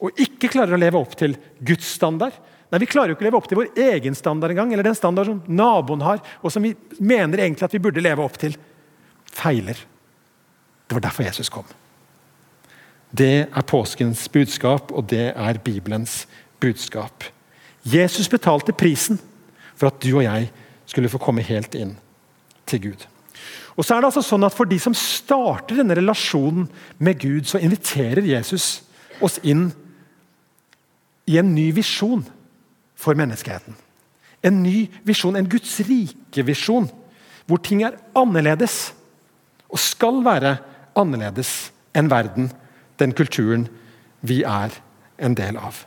Og 0.00 0.20
ikke 0.20 0.50
klarer 0.52 0.76
å 0.76 0.80
leve 0.80 1.00
opp 1.00 1.14
til 1.20 1.36
Guds 1.64 1.86
standard. 1.96 2.34
Nei, 2.72 2.80
Vi 2.82 2.90
klarer 2.90 3.12
jo 3.12 3.16
ikke 3.16 3.26
å 3.26 3.28
leve 3.28 3.38
opp 3.38 3.48
til 3.48 3.60
vår 3.60 3.70
egen 3.78 4.16
standard 4.18 4.50
engang, 4.50 4.72
eller 4.72 4.86
den 4.86 4.96
standard 4.98 5.28
som 5.28 5.42
naboen 5.46 6.02
har, 6.02 6.22
og 6.42 6.50
som 6.50 6.64
vi 6.64 6.74
mener 6.98 7.38
egentlig 7.38 7.68
at 7.68 7.76
vi 7.76 7.82
burde 7.84 8.02
leve 8.02 8.24
opp 8.24 8.38
til. 8.40 8.56
Feiler. 9.30 9.78
Det 10.88 10.96
var 10.96 11.04
derfor 11.06 11.28
Jesus 11.28 11.52
kom. 11.52 11.68
Det 13.14 13.46
er 13.46 13.66
påskens 13.68 14.26
budskap, 14.28 14.90
og 14.90 15.06
det 15.10 15.32
er 15.36 15.58
Bibelens 15.62 16.24
budskap. 16.60 17.24
Jesus 17.84 18.28
betalte 18.28 18.72
prisen 18.72 19.20
for 19.76 19.90
at 19.90 20.00
du 20.02 20.16
og 20.16 20.24
jeg 20.24 20.48
skulle 20.86 21.10
få 21.12 21.20
komme 21.22 21.44
helt 21.44 21.76
inn 21.78 21.94
til 22.66 22.82
Gud. 22.88 23.04
Og 23.76 23.84
så 23.84 23.94
er 23.94 24.02
det 24.02 24.10
altså 24.10 24.22
sånn 24.24 24.46
at 24.46 24.54
For 24.54 24.68
de 24.70 24.78
som 24.80 24.94
starter 24.96 25.80
denne 25.80 25.96
relasjonen 25.98 26.68
med 26.98 27.20
Gud, 27.22 27.46
så 27.46 27.60
inviterer 27.62 28.24
Jesus 28.26 28.82
oss 29.22 29.38
inn 29.42 29.68
i 31.26 31.38
en 31.40 31.54
ny 31.54 31.70
visjon 31.74 32.24
for 32.98 33.16
menneskeheten. 33.18 33.76
En 34.44 34.60
ny 34.62 34.88
visjon, 35.06 35.36
en 35.36 35.48
Guds 35.48 35.78
rike-visjon, 35.86 36.90
hvor 37.46 37.62
ting 37.64 37.82
er 37.86 37.96
annerledes. 38.16 38.92
Og 39.70 39.80
skal 39.80 40.20
være 40.24 40.58
annerledes 40.98 41.72
enn 41.96 42.10
verden, 42.12 42.50
den 43.00 43.14
kulturen 43.16 43.68
vi 44.24 44.42
er 44.46 44.74
en 45.18 45.36
del 45.36 45.58
av. 45.60 45.84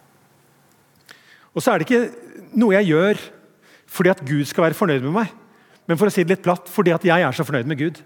Og 1.55 1.63
så 1.63 1.73
er 1.73 1.81
det 1.81 1.87
ikke 1.87 2.53
noe 2.57 2.77
jeg 2.77 2.91
gjør 2.91 3.25
fordi 3.87 4.11
at 4.11 4.23
Gud 4.27 4.43
skal 4.45 4.67
være 4.67 4.77
fornøyd 4.77 5.05
med 5.05 5.15
meg, 5.15 5.29
men 5.87 5.99
for 5.99 6.09
å 6.09 6.13
si 6.13 6.25
det 6.25 6.35
litt 6.35 6.45
platt, 6.45 6.67
fordi 6.69 6.91
at 6.91 7.05
jeg 7.07 7.23
er 7.23 7.35
så 7.35 7.45
fornøyd 7.47 7.69
med 7.71 7.79
Gud. 7.79 8.01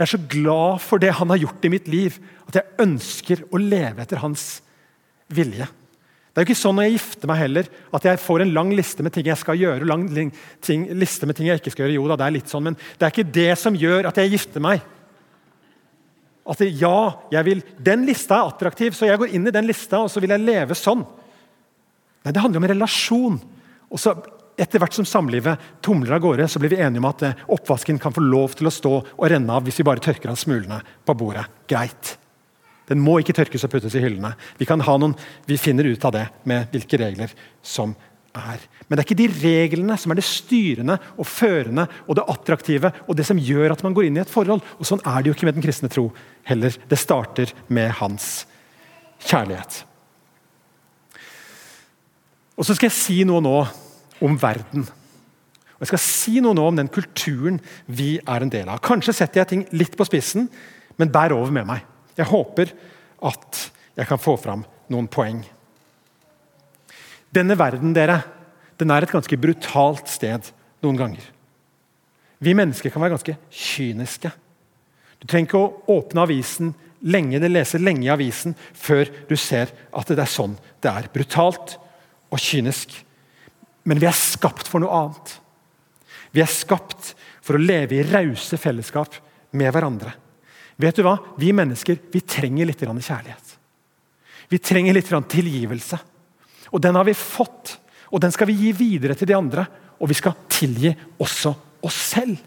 Jeg 0.00 0.06
er 0.06 0.10
så 0.14 0.20
glad 0.32 0.80
for 0.80 1.02
det 1.02 1.12
han 1.18 1.28
har 1.28 1.42
gjort 1.42 1.66
i 1.68 1.70
mitt 1.74 1.90
liv, 1.92 2.16
at 2.48 2.56
jeg 2.56 2.80
ønsker 2.80 3.42
å 3.52 3.60
leve 3.60 4.00
etter 4.00 4.22
hans 4.22 4.62
vilje. 5.28 5.68
Det 6.30 6.40
er 6.40 6.46
jo 6.46 6.48
ikke 6.48 6.60
sånn 6.62 6.76
når 6.78 6.86
jeg 6.86 6.94
gifter 6.94 7.28
meg 7.28 7.40
heller, 7.42 7.68
at 7.92 8.06
jeg 8.06 8.22
får 8.22 8.44
en 8.44 8.54
lang 8.56 8.70
liste 8.72 9.04
med 9.04 9.12
ting 9.12 9.26
jeg 9.28 9.40
skal 9.40 9.58
gjøre. 9.60 9.82
og 9.82 9.90
lang 9.90 10.06
ting, 10.64 10.86
liste 10.96 11.28
med 11.28 11.36
ting 11.36 11.50
jeg 11.50 11.60
ikke 11.60 11.74
skal 11.74 11.84
gjøre. 11.84 11.96
Jo 11.98 12.06
da, 12.08 12.16
det 12.16 12.26
er 12.26 12.36
litt 12.38 12.52
sånn, 12.52 12.64
Men 12.64 12.78
det 12.78 13.04
er 13.04 13.12
ikke 13.12 13.34
det 13.34 13.50
som 13.58 13.76
gjør 13.76 14.08
at 14.08 14.16
jeg 14.16 14.32
gifter 14.32 14.62
meg. 14.62 14.80
At 16.48 16.62
ja, 16.64 16.98
jeg 17.32 17.46
vil, 17.46 17.62
Den 17.78 18.06
lista 18.08 18.38
er 18.38 18.52
attraktiv, 18.52 18.94
så 18.96 19.08
jeg 19.08 19.20
går 19.20 19.34
inn 19.36 19.48
i 19.48 19.54
den 19.54 19.68
lista 19.68 20.00
og 20.04 20.10
så 20.12 20.22
vil 20.22 20.32
jeg 20.32 20.44
leve 20.44 20.76
sånn. 20.78 21.04
Nei, 22.24 22.32
Det 22.32 22.42
handler 22.42 22.60
om 22.62 22.68
en 22.68 22.74
relasjon. 22.74 23.40
Og 23.90 24.00
så 24.00 24.16
Etter 24.60 24.76
hvert 24.82 24.92
som 24.92 25.06
samlivet 25.08 25.62
tumler 25.80 26.18
av 26.18 26.20
gårde, 26.20 26.44
så 26.44 26.60
blir 26.60 26.74
vi 26.74 26.80
enige 26.84 27.00
om 27.00 27.06
at 27.08 27.22
eh, 27.24 27.38
oppvasken 27.54 27.96
kan 28.02 28.12
få 28.12 28.20
lov 28.20 28.58
til 28.58 28.68
å 28.68 28.72
stå 28.74 28.90
og 29.00 29.22
renne 29.32 29.54
av 29.56 29.64
hvis 29.64 29.78
vi 29.80 29.86
bare 29.88 30.02
tørker 30.04 30.28
av 30.28 30.36
smulene 30.36 30.82
på 31.06 31.14
bordet. 31.16 31.46
Greit. 31.70 32.10
Den 32.90 33.00
må 33.00 33.14
ikke 33.22 33.32
tørkes 33.38 33.64
og 33.64 33.72
puttes 33.72 33.94
i 33.96 34.02
hyllene. 34.02 34.34
Vi 34.58 34.66
noen, 34.68 35.14
vi 35.46 35.56
finner 35.56 35.88
ut 35.88 36.04
av 36.04 36.12
det 36.12 36.26
med 36.44 36.68
hvilke 36.74 36.98
regler 37.00 37.32
som 37.62 37.94
er. 38.36 38.62
Men 38.86 38.96
det 38.96 39.02
er 39.02 39.08
ikke 39.08 39.18
de 39.18 39.28
reglene 39.40 39.96
som 39.98 40.12
er 40.12 40.20
det 40.20 40.26
styrende 40.26 40.96
og 41.16 41.28
førende 41.28 41.86
og 42.06 42.16
det 42.18 42.26
attraktive 42.30 42.92
og 43.06 43.16
det 43.18 43.26
som 43.28 43.40
gjør 43.40 43.74
at 43.74 43.84
man 43.86 43.94
går 43.96 44.08
inn 44.08 44.18
i 44.18 44.22
et 44.22 44.32
forhold. 44.32 44.62
Og 44.78 44.88
Sånn 44.88 45.02
er 45.04 45.20
det 45.20 45.30
jo 45.30 45.36
ikke 45.36 45.48
med 45.48 45.58
den 45.58 45.66
kristne 45.66 45.90
tro 45.92 46.08
heller. 46.48 46.74
Det 46.90 46.98
starter 47.00 47.52
med 47.68 47.92
hans 48.00 48.30
kjærlighet. 49.26 49.84
Og 52.60 52.66
Så 52.66 52.76
skal 52.76 52.90
jeg 52.90 52.98
si 52.98 53.20
noe 53.24 53.40
nå 53.44 53.58
om 54.20 54.34
verden. 54.40 54.84
Og 55.80 55.86
Jeg 55.86 55.92
skal 55.94 56.04
si 56.04 56.40
noe 56.44 56.56
nå 56.56 56.66
om 56.68 56.76
den 56.76 56.92
kulturen 56.92 57.60
vi 57.86 58.18
er 58.20 58.44
en 58.44 58.52
del 58.52 58.68
av. 58.68 58.82
Kanskje 58.84 59.16
setter 59.16 59.40
jeg 59.40 59.52
ting 59.52 59.62
litt 59.72 59.96
på 59.96 60.04
spissen, 60.04 60.50
men 61.00 61.12
bær 61.12 61.32
over 61.32 61.54
med 61.56 61.68
meg. 61.70 61.86
Jeg 62.18 62.28
håper 62.28 62.74
at 63.24 63.70
jeg 63.96 64.08
kan 64.08 64.20
få 64.20 64.36
fram 64.40 64.66
noen 64.92 65.08
poeng. 65.08 65.40
Denne 67.34 67.56
verden 67.58 67.94
dere, 67.94 68.20
den 68.80 68.90
er 68.90 69.04
et 69.04 69.12
ganske 69.12 69.38
brutalt 69.38 70.08
sted 70.10 70.50
noen 70.82 70.98
ganger. 70.98 71.26
Vi 72.40 72.54
mennesker 72.56 72.92
kan 72.92 73.02
være 73.04 73.14
ganske 73.18 73.36
kyniske. 73.52 74.30
Du 75.20 75.26
trenger 75.28 75.50
ikke 75.50 75.60
å 75.60 75.98
åpne 75.98 76.24
avisen 76.24 76.72
lenge, 77.00 77.36
eller 77.36 77.52
lese 77.52 77.80
lenge 77.80 78.06
i 78.06 78.12
avisen 78.12 78.56
før 78.56 79.08
du 79.28 79.36
ser 79.38 79.72
at 79.92 80.08
det 80.08 80.22
er 80.24 80.32
sånn 80.32 80.56
det 80.80 80.90
er. 80.90 81.10
Brutalt 81.12 81.76
og 82.32 82.40
kynisk. 82.40 82.94
Men 83.84 84.00
vi 84.00 84.08
er 84.08 84.16
skapt 84.16 84.68
for 84.68 84.82
noe 84.82 84.96
annet. 84.96 85.36
Vi 86.32 86.42
er 86.42 86.50
skapt 86.50 87.14
for 87.44 87.56
å 87.56 87.62
leve 87.62 87.98
i 87.98 88.06
rause 88.06 88.56
fellesskap 88.60 89.16
med 89.56 89.72
hverandre. 89.74 90.12
Vet 90.80 90.96
du 90.96 91.04
hva? 91.04 91.18
Vi 91.36 91.52
mennesker 91.52 91.98
vi 92.12 92.22
trenger 92.24 92.68
litt 92.68 92.80
kjærlighet. 92.80 93.56
Vi 94.48 94.58
trenger 94.58 94.96
litt 94.96 95.10
tilgivelse. 95.28 95.98
Og 96.70 96.80
Den 96.80 96.94
har 96.94 97.04
vi 97.04 97.14
fått, 97.14 97.78
og 98.10 98.20
den 98.22 98.32
skal 98.34 98.48
vi 98.50 98.58
gi 98.58 98.72
videre 98.74 99.14
til 99.14 99.28
de 99.30 99.36
andre. 99.36 99.66
Og 100.00 100.08
vi 100.10 100.16
skal 100.18 100.36
tilgi 100.50 100.92
også 101.20 101.52
oss 101.86 101.98
selv. 102.14 102.38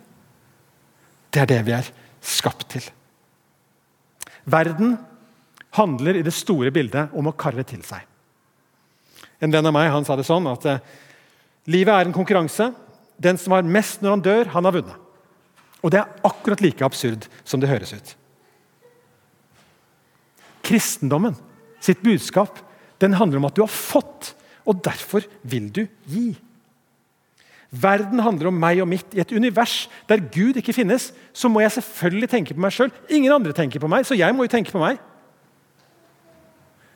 Det 1.34 1.42
er 1.42 1.50
det 1.50 1.62
vi 1.68 1.76
er 1.76 1.90
skapt 2.24 2.68
til. 2.74 2.86
Verden 4.44 4.98
handler 5.78 6.20
i 6.20 6.26
det 6.26 6.34
store 6.36 6.72
bildet 6.74 7.14
om 7.18 7.30
å 7.30 7.36
karre 7.38 7.64
til 7.68 7.82
seg. 7.86 8.04
En 9.44 9.52
venn 9.52 9.66
av 9.66 9.76
meg 9.76 9.92
han 9.92 10.06
sa 10.08 10.16
det 10.16 10.28
sånn 10.28 10.48
at 10.52 10.66
eh, 10.70 10.84
livet 11.72 11.94
er 11.94 12.08
en 12.08 12.16
konkurranse. 12.16 12.70
Den 13.18 13.40
som 13.40 13.56
har 13.56 13.66
mest 13.68 14.04
når 14.04 14.16
han 14.16 14.26
dør, 14.26 14.52
han 14.54 14.68
har 14.68 14.76
vunnet. 14.76 15.00
Og 15.84 15.92
Det 15.92 16.00
er 16.00 16.28
akkurat 16.28 16.62
like 16.64 16.86
absurd 16.86 17.26
som 17.44 17.60
det 17.60 17.72
høres 17.72 17.92
ut. 17.92 18.14
Kristendommen 20.64 21.36
sitt 21.84 22.00
budskap 22.06 22.62
den 23.04 23.18
handler 23.20 23.42
om 23.42 23.50
at 23.50 23.58
du 23.58 23.63
har 23.66 23.72
fått, 23.72 24.34
og 24.63 24.80
derfor 24.86 25.26
vil 25.44 25.68
du 25.76 25.84
gi. 26.08 26.32
Verden 27.74 28.22
handler 28.22 28.52
om 28.52 28.60
meg 28.62 28.80
og 28.84 28.88
mitt. 28.88 29.16
I 29.18 29.24
et 29.24 29.34
univers 29.34 29.88
der 30.10 30.22
Gud 30.32 30.60
ikke 30.62 30.76
finnes, 30.76 31.10
så 31.34 31.50
må 31.50 31.63
jeg 31.63 31.74
selvfølgelig 31.80 32.30
tenke 32.32 32.56
på 32.56 32.62
meg 32.63 32.76
sjøl. 32.76 32.94
Ingen 33.10 33.34
andre 33.34 33.56
tenker 33.58 33.82
på 33.82 33.89
meg, 33.92 34.06
så 34.06 34.18
jeg 34.18 34.36
må 34.36 34.46
jo 34.46 34.54
tenke 34.54 34.72
på 34.72 34.82
meg. 34.82 35.02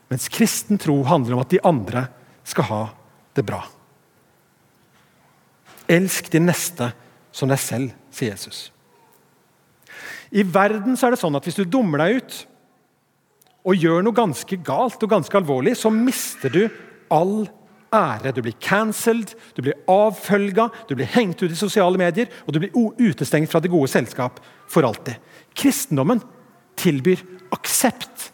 Mens 0.08 0.30
kristen 0.32 0.80
tro 0.80 1.02
handler 1.08 1.36
om 1.36 1.44
at 1.44 1.52
de 1.52 1.64
andre 1.68 2.06
skal 2.48 2.70
ha 2.70 2.84
det 3.36 3.44
bra. 3.48 3.64
Elsk 5.92 6.30
din 6.32 6.48
neste 6.48 6.92
som 7.36 7.50
deg 7.52 7.60
selv, 7.62 7.96
sier 8.14 8.36
Jesus. 8.36 8.68
I 10.32 10.44
verden 10.44 10.98
så 10.98 11.08
er 11.08 11.16
det 11.16 11.22
sånn 11.22 11.36
at 11.40 11.46
hvis 11.48 11.58
du 11.60 11.66
dummer 11.66 12.04
deg 12.04 12.20
ut, 12.20 12.38
og 13.68 13.76
gjør 13.76 14.06
noe 14.06 14.16
ganske 14.16 14.60
galt 14.64 15.02
og 15.04 15.12
ganske 15.12 15.38
alvorlig, 15.38 15.76
så 15.76 15.92
mister 15.92 16.54
du 16.54 16.62
all 17.12 17.48
ære. 17.94 18.32
Du 18.32 18.42
blir 18.46 18.56
cancelled, 18.64 19.34
du 19.56 19.64
blir 19.66 19.78
avfølga, 19.92 20.70
du 20.88 20.96
blir 20.96 21.10
hengt 21.12 21.44
ut 21.44 21.52
i 21.52 21.60
sosiale 21.60 22.00
medier, 22.00 22.32
og 22.48 22.56
du 22.56 22.62
blir 22.64 22.76
utestengt 22.76 23.52
fra 23.52 23.60
det 23.64 23.72
gode 23.74 23.92
selskap 23.92 24.40
for 24.72 24.88
alltid. 24.88 25.20
Kristendommen 25.58 26.24
tilbyr 26.80 27.24
aksept 27.56 28.30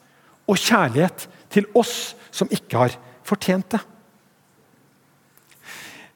og 0.49 0.59
kjærlighet 0.59 1.27
til 1.53 1.69
oss 1.77 2.13
som 2.33 2.49
ikke 2.53 2.85
har 2.85 2.97
fortjent 3.25 3.73
det. 3.73 3.81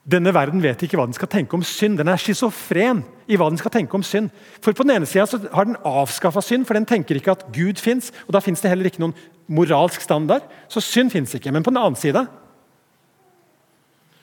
Denne 0.07 0.31
verden 0.31 0.61
vet 0.63 0.85
ikke 0.85 0.95
hva 0.95 1.03
den 1.09 1.15
skal 1.17 1.27
tenke 1.27 1.57
om 1.57 1.63
synd. 1.67 1.97
Den 1.99 2.07
er 2.07 2.19
schizofren 2.21 3.01
i 3.27 3.35
hva 3.35 3.49
den 3.51 3.59
skal 3.59 3.73
tenke 3.73 3.97
om 3.97 4.05
synd. 4.07 4.29
For 4.63 4.71
På 4.71 4.85
den 4.87 4.95
ene 4.95 5.09
sida 5.09 5.27
har 5.51 5.67
den 5.67 5.79
avskaffa 5.83 6.39
synd, 6.41 6.63
for 6.67 6.79
den 6.79 6.87
tenker 6.87 7.19
ikke 7.19 7.35
at 7.35 7.43
Gud 7.51 7.81
fins. 7.83 8.13
Og 8.23 8.31
da 8.35 8.39
fins 8.43 8.63
det 8.63 8.71
heller 8.71 8.87
ikke 8.87 9.03
noen 9.03 9.17
moralsk 9.51 10.03
standard, 10.03 10.47
så 10.71 10.83
synd 10.83 11.11
fins 11.11 11.35
ikke. 11.35 11.51
Men 11.51 11.65
på 11.65 11.73
den 11.73 11.81
annen 11.81 11.99
side 11.99 12.23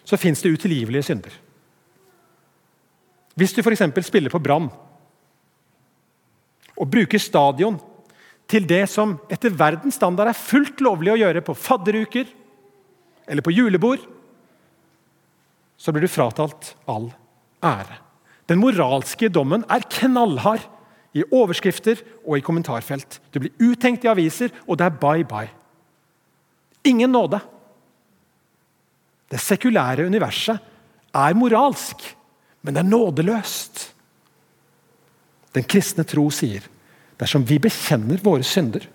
så 0.05 0.17
fins 0.21 0.41
det 0.45 0.55
utilgivelige 0.57 1.05
synder. 1.05 1.37
Hvis 3.37 3.53
du 3.53 3.61
f.eks. 3.61 3.85
spiller 4.07 4.31
på 4.31 4.41
Brann 4.41 4.71
og 6.75 6.91
bruker 6.91 7.21
stadion 7.21 7.77
til 8.49 8.67
det 8.69 8.85
som 8.93 9.17
etter 9.33 9.53
verdens 9.53 9.97
standard 9.99 10.31
er 10.31 10.39
fullt 10.39 10.81
lovlig 10.85 11.13
å 11.15 11.21
gjøre 11.21 11.45
på 11.45 11.57
fadderuker 11.57 12.29
eller 13.29 13.45
på 13.45 13.55
julebord, 13.55 14.03
så 15.85 15.93
blir 15.93 16.07
du 16.07 16.09
fratalt 16.09 16.71
all 16.89 17.11
ære. 17.61 17.99
Den 18.49 18.61
moralske 18.61 19.29
dommen 19.29 19.67
er 19.69 19.85
knallhard 19.93 20.65
i 21.13 21.25
overskrifter 21.29 22.01
og 22.25 22.39
i 22.39 22.45
kommentarfelt. 22.45 23.19
Du 23.33 23.43
blir 23.43 23.53
uttenkt 23.71 24.07
i 24.07 24.11
aviser, 24.11 24.53
og 24.65 24.79
det 24.81 24.87
er 24.89 24.97
bye-bye. 25.03 25.51
Ingen 26.89 27.13
nåde. 27.13 27.41
Det 29.29 29.41
sekulære 29.41 30.07
universet 30.09 30.57
er 31.15 31.37
moralsk, 31.37 32.01
men 32.63 32.75
det 32.75 32.81
er 32.81 32.89
nådeløst. 32.89 33.83
Den 35.55 35.69
kristne 35.69 36.05
tro 36.09 36.31
sier 36.33 36.65
dersom 37.21 37.45
vi 37.47 37.61
bekjenner 37.63 38.25
våre 38.25 38.45
synder, 38.45 38.89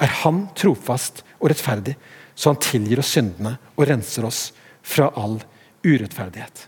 er 0.00 0.12
Han 0.22 0.46
trofast 0.56 1.24
og 1.40 1.50
rettferdig, 1.50 1.96
så 2.34 2.52
Han 2.52 2.60
tilgir 2.62 3.00
oss 3.02 3.10
syndene 3.16 3.56
og 3.74 3.88
renser 3.88 4.24
oss 4.28 4.52
fra 4.80 5.10
all 5.16 5.40
urettferdighet. 5.86 6.66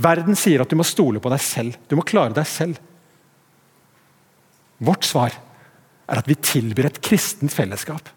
Verden 0.00 0.38
sier 0.38 0.62
at 0.62 0.70
du 0.70 0.78
må 0.80 0.86
stole 0.86 1.20
på 1.20 1.32
deg 1.32 1.42
selv. 1.44 1.76
Du 1.88 1.96
må 1.98 2.06
klare 2.08 2.34
deg 2.36 2.48
selv. 2.48 2.78
Vårt 4.80 5.04
svar 5.04 5.34
er 6.10 6.20
at 6.20 6.28
vi 6.28 6.38
tilbyr 6.40 6.88
et 6.88 7.02
kristent 7.04 7.52
fellesskap. 7.52 8.08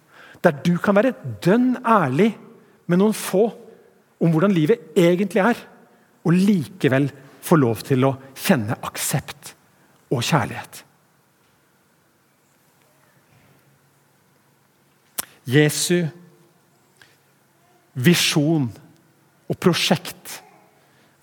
Der 0.43 0.55
du 0.63 0.77
kan 0.81 0.95
være 0.95 1.15
dønn 1.43 1.75
ærlig 1.83 2.31
med 2.87 2.99
noen 2.99 3.15
få 3.15 3.49
om 4.23 4.31
hvordan 4.31 4.55
livet 4.55 4.95
egentlig 4.95 5.43
er, 5.43 5.59
og 6.23 6.35
likevel 6.35 7.09
få 7.43 7.57
lov 7.59 7.83
til 7.83 8.05
å 8.07 8.15
kjenne 8.39 8.77
aksept 8.87 9.51
og 10.13 10.23
kjærlighet. 10.23 10.83
Jesu 15.43 16.05
visjon 17.99 18.69
og 19.53 19.59
prosjekt 19.61 20.39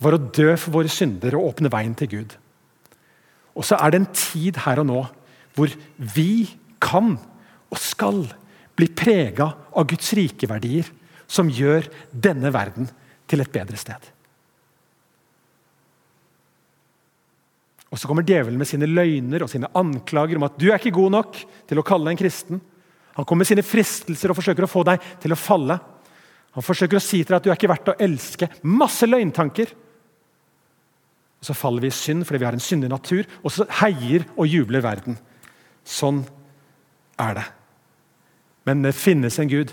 var 0.01 0.17
å 0.17 0.23
dø 0.23 0.55
for 0.57 0.79
våre 0.79 0.93
synder 0.93 1.37
og 1.37 1.51
åpne 1.53 1.73
veien 1.73 1.97
til 1.99 2.11
Gud. 2.15 2.37
Og 3.59 3.67
så 3.67 3.77
er 3.77 3.93
det 3.93 4.01
en 4.01 4.13
tid 4.15 4.63
her 4.65 4.81
og 4.83 4.89
nå 4.89 5.01
hvor 5.59 5.73
vi 5.99 6.47
kan 6.81 7.17
og 7.71 7.83
skal 7.83 8.23
bli 8.79 8.89
prega 8.97 9.51
av 9.77 9.89
Guds 9.91 10.13
rikeverdier, 10.17 10.87
som 11.31 11.51
gjør 11.53 11.85
denne 12.11 12.51
verden 12.55 12.89
til 13.31 13.43
et 13.43 13.53
bedre 13.53 13.79
sted. 13.79 14.01
Og 17.91 17.99
Så 17.99 18.07
kommer 18.07 18.27
djevelen 18.27 18.59
med 18.59 18.71
sine 18.71 18.87
løgner 18.87 19.43
og 19.43 19.51
sine 19.51 19.71
anklager 19.75 20.39
om 20.39 20.47
at 20.47 20.59
du 20.59 20.69
er 20.71 20.79
ikke 20.79 20.95
god 20.95 21.11
nok 21.17 21.39
til 21.69 21.81
å 21.81 21.87
kalle 21.87 22.07
deg 22.07 22.15
en 22.15 22.23
kristen. 22.23 22.61
Han 23.19 23.27
kommer 23.27 23.43
med 23.43 23.51
sine 23.51 23.67
fristelser 23.67 24.31
og 24.31 24.39
forsøker 24.39 24.67
å 24.67 24.71
få 24.71 24.85
deg 24.87 25.03
til 25.23 25.35
å 25.35 25.39
falle. 25.39 25.77
Han 26.57 26.67
forsøker 26.67 26.99
å 26.99 27.03
si 27.03 27.21
til 27.23 27.31
deg 27.31 27.39
at 27.39 27.47
du 27.47 27.51
er 27.53 27.59
ikke 27.59 27.71
verdt 27.71 27.93
å 27.93 27.99
elske. 28.03 28.49
Masse 28.67 29.07
løgntanker. 29.07 29.71
Og 31.41 31.47
Så 31.47 31.57
faller 31.57 31.85
vi 31.85 31.93
i 31.93 31.95
synd 31.95 32.27
fordi 32.27 32.43
vi 32.43 32.49
har 32.49 32.57
en 32.57 32.65
syndig 32.65 32.91
natur, 32.93 33.29
og 33.43 33.55
så 33.55 33.67
heier 33.81 34.27
og 34.37 34.51
jubler 34.51 34.85
verden. 34.85 35.17
Sånn 35.87 36.25
er 37.21 37.39
det. 37.39 37.47
Men 38.69 38.83
det 38.85 38.99
finnes 38.99 39.39
en 39.41 39.49
Gud. 39.49 39.73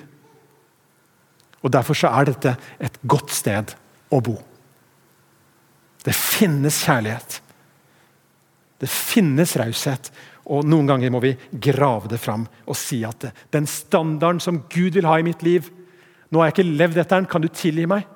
Og 1.66 1.74
Derfor 1.74 1.98
så 1.98 2.14
er 2.14 2.30
dette 2.30 2.56
et 2.80 3.02
godt 3.04 3.34
sted 3.36 3.74
å 4.14 4.22
bo. 4.24 4.38
Det 6.06 6.16
finnes 6.16 6.78
kjærlighet. 6.86 7.42
Det 8.80 8.88
finnes 8.88 9.56
raushet. 9.60 10.12
Og 10.48 10.64
Noen 10.64 10.88
ganger 10.88 11.12
må 11.12 11.20
vi 11.20 11.34
grave 11.52 12.08
det 12.08 12.22
fram 12.24 12.46
og 12.64 12.78
si 12.80 13.02
at 13.04 13.26
den 13.52 13.68
standarden 13.68 14.40
som 14.40 14.62
Gud 14.72 14.96
vil 14.96 15.10
ha 15.10 15.18
i 15.20 15.26
mitt 15.26 15.44
liv 15.44 15.68
Nå 16.32 16.40
har 16.40 16.50
jeg 16.50 16.58
ikke 16.58 16.78
levd 16.82 17.02
etter 17.02 17.22
den, 17.22 17.30
kan 17.30 17.44
du 17.44 17.48
tilgi 17.48 17.88
meg? 17.90 18.08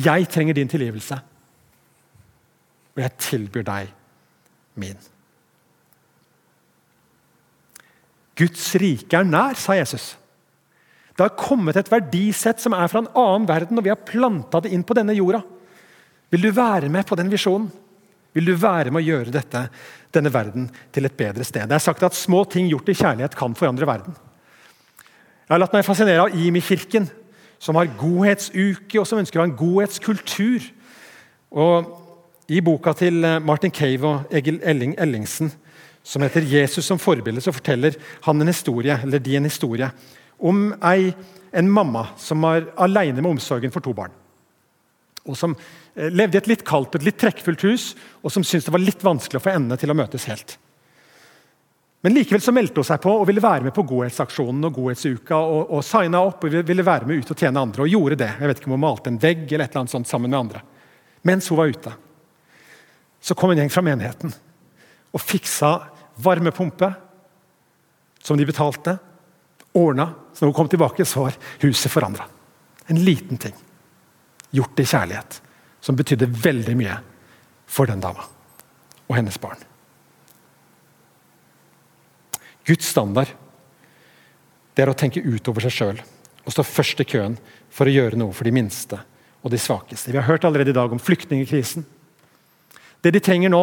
Jeg 0.00 0.26
trenger 0.32 0.56
din 0.56 0.70
tilgivelse 0.70 1.20
og 2.94 3.02
jeg 3.02 3.18
tilbyr 3.18 3.64
deg 3.66 3.90
min. 4.78 4.98
Guds 8.38 8.66
rike 8.82 9.18
er 9.18 9.26
nær, 9.26 9.58
sa 9.58 9.76
Jesus. 9.78 10.14
Det 11.14 11.22
har 11.22 11.38
kommet 11.38 11.78
et 11.78 11.90
verdisett 11.90 12.62
som 12.62 12.74
er 12.74 12.90
fra 12.90 13.04
en 13.04 13.10
annen 13.18 13.46
verden, 13.46 13.78
og 13.78 13.86
vi 13.86 13.92
har 13.92 14.06
planta 14.06 14.62
det 14.62 14.72
inn 14.74 14.82
på 14.86 14.96
denne 14.98 15.14
jorda. 15.14 15.44
Vil 16.34 16.42
du 16.42 16.50
være 16.54 16.90
med 16.90 17.06
på 17.06 17.18
den 17.18 17.30
visjonen? 17.30 17.68
Vil 18.34 18.50
du 18.50 18.56
være 18.58 18.90
med 18.90 19.04
å 19.04 19.06
gjøre 19.06 19.34
dette, 19.34 19.68
denne 20.14 20.32
verden 20.34 20.66
til 20.94 21.06
et 21.06 21.14
bedre 21.18 21.46
sted? 21.46 21.68
Det 21.70 21.76
er 21.76 21.84
sagt 21.84 22.02
at 22.02 22.18
små 22.18 22.42
ting 22.50 22.66
gjort 22.70 22.90
i 22.90 22.96
kjærlighet 22.98 23.36
kan 23.38 23.54
forandre 23.58 23.86
verden. 23.86 24.16
Jeg 25.44 25.52
har 25.52 25.60
latt 25.60 25.74
meg 25.76 25.84
fascinere 25.84 26.22
av 26.24 26.36
Imi-kirken, 26.40 27.04
som 27.60 27.76
har 27.76 27.90
godhetsuke 28.00 28.96
og 29.00 29.04
som 29.08 29.18
ønsker 29.20 29.40
å 29.40 29.42
ha 29.42 29.48
en 29.50 29.58
godhetskultur. 29.58 30.64
Og 31.60 31.90
i 32.48 32.62
boka 32.64 32.94
til 32.96 33.20
eh, 33.24 33.42
Martin 33.44 33.72
Cave 33.72 34.08
og 34.08 34.32
Egil 34.32 34.62
Elling 34.64 34.94
Ellingsen, 35.00 35.52
som 36.04 36.24
heter 36.24 36.40
'Jesus 36.40 36.84
som 36.84 36.98
forbilde', 36.98 37.40
så 37.40 37.52
forteller 37.52 37.96
han 38.24 38.40
en 38.40 38.48
historie, 38.48 38.98
eller 39.02 39.18
de 39.18 39.36
en 39.36 39.44
historie 39.44 39.90
om 40.40 40.74
ei, 40.82 41.14
en 41.52 41.70
mamma 41.70 42.06
som 42.16 42.40
var 42.42 42.66
alene 42.76 43.20
med 43.20 43.30
omsorgen 43.30 43.72
for 43.72 43.80
to 43.80 43.92
barn. 43.92 44.12
Og 45.24 45.36
Som 45.36 45.56
eh, 45.96 46.08
levde 46.08 46.36
i 46.36 46.40
et 46.40 46.48
litt 46.48 46.64
kaldt 46.64 46.94
og 46.94 47.04
litt 47.04 47.20
trekkfullt 47.20 47.62
hus, 47.68 47.96
og 48.22 48.32
som 48.32 48.44
syntes 48.44 48.64
det 48.64 48.72
var 48.72 48.80
litt 48.80 49.04
vanskelig 49.04 49.40
å 49.40 49.44
få 49.44 49.52
endene 49.52 49.76
til 49.76 49.90
å 49.90 49.96
møtes 49.96 50.24
helt. 50.24 50.58
Men 52.04 52.14
likevel 52.18 52.42
så 52.44 52.52
meldte 52.52 52.82
hun 52.82 52.86
seg 52.86 53.00
på 53.00 53.12
og 53.16 53.26
ville 53.28 53.40
være 53.40 53.64
med 53.64 53.72
på 53.74 53.86
godhetsaksjonen 53.88 54.68
og 54.68 54.76
godhetsuka. 54.76 55.36
og, 55.40 55.70
og 55.72 55.84
signa 55.84 56.20
opp 56.20 56.44
og 56.44 56.56
ville 56.68 56.84
være 56.84 57.08
med 57.08 57.24
ut 57.24 57.32
og 57.32 57.38
tjene 57.40 57.62
andre, 57.64 57.86
og 57.86 57.88
gjorde 57.88 58.18
det. 58.20 58.30
Jeg 58.40 58.50
vet 58.50 58.60
ikke 58.60 58.68
om 58.68 58.76
hun 58.76 58.84
malte 58.84 59.12
en 59.12 59.20
vegg 59.22 59.46
eller 59.46 59.64
et 59.64 59.72
eller 59.72 59.84
annet 59.84 59.94
sånt 59.94 60.10
sammen 60.10 60.30
med 60.30 60.38
andre. 60.38 60.60
Mens 61.24 61.48
hun 61.48 61.58
var 61.58 61.72
ute 61.72 61.94
så 63.24 63.34
kom 63.34 63.54
en 63.54 63.62
gjeng 63.62 63.70
fra 63.72 63.80
menigheten 63.80 64.34
og 65.14 65.22
fiksa 65.22 65.70
varmepumpe 66.20 66.90
som 68.20 68.36
de 68.36 68.44
betalte. 68.44 68.98
Ordna. 69.74 70.10
Så 70.34 70.44
når 70.44 70.52
hun 70.52 70.56
kom 70.58 70.68
tilbake, 70.68 71.04
så 71.08 71.24
var 71.24 71.38
huset 71.64 71.92
forandra. 71.92 72.26
En 72.86 73.00
liten 73.00 73.40
ting. 73.40 73.54
Gjort 74.52 74.80
i 74.80 74.86
kjærlighet. 74.86 75.40
Som 75.80 75.96
betydde 75.96 76.28
veldig 76.28 76.76
mye 76.78 76.98
for 77.66 77.88
den 77.88 78.04
dama 78.04 78.28
og 79.08 79.16
hennes 79.16 79.40
barn. 79.40 79.60
Guds 82.64 82.88
standard 82.88 83.32
det 84.74 84.82
er 84.82 84.90
å 84.90 84.98
tenke 84.98 85.22
utover 85.22 85.64
seg 85.64 85.74
sjøl 85.74 86.00
og 86.44 86.52
stå 86.52 86.64
først 86.66 87.02
i 87.04 87.08
køen 87.08 87.36
for 87.72 87.88
å 87.88 87.94
gjøre 87.94 88.18
noe 88.20 88.34
for 88.34 88.46
de 88.46 88.52
minste 88.54 88.98
og 89.44 89.52
de 89.52 89.60
svakeste. 89.60 90.10
Vi 90.10 90.18
har 90.18 90.26
hørt 90.26 90.44
allerede 90.48 90.72
i 90.72 90.76
dag 90.76 90.92
om 90.92 91.00
flyktningkrisen. 91.00 91.84
Det 93.04 93.12
de 93.12 93.20
trenger 93.22 93.52
nå, 93.52 93.62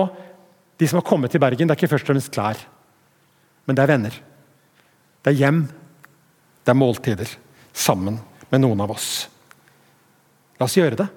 de 0.78 0.88
som 0.90 1.00
har 1.00 1.06
kommet 1.06 1.34
til 1.34 1.42
Bergen, 1.42 1.68
det 1.68 1.74
er 1.74 1.80
ikke 1.80 1.92
først 1.96 2.06
og 2.06 2.14
fremst 2.14 2.34
klær. 2.34 2.62
Men 3.66 3.78
det 3.78 3.84
er 3.84 3.92
venner. 3.92 4.18
Det 5.22 5.34
er 5.34 5.40
hjem. 5.40 5.64
Det 6.62 6.74
er 6.74 6.78
måltider. 6.78 7.34
Sammen 7.74 8.20
med 8.52 8.64
noen 8.64 8.82
av 8.86 8.94
oss. 8.94 9.10
La 10.60 10.68
oss 10.70 10.78
gjøre 10.78 11.00
det. 11.02 11.10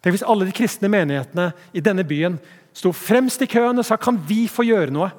Tenk 0.00 0.16
Hvis 0.16 0.26
alle 0.28 0.48
de 0.48 0.56
kristne 0.56 0.88
menighetene 0.92 1.50
i 1.72 1.84
denne 1.84 2.04
byen 2.08 2.36
sto 2.76 2.92
fremst 2.92 3.40
i 3.44 3.48
køen 3.48 3.80
og 3.80 3.86
sa 3.88 3.96
kan 4.00 4.18
vi 4.28 4.44
få 4.52 4.66
gjøre 4.68 4.92
noe, 4.92 5.10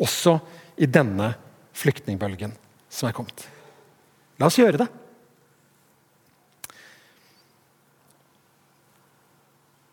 også 0.00 0.38
i 0.80 0.88
denne 0.90 1.32
flyktningbølgen 1.74 2.54
som 2.90 3.08
er 3.08 3.16
kommet. 3.16 3.46
La 4.38 4.48
oss 4.48 4.58
gjøre 4.58 4.80
det. 4.82 4.88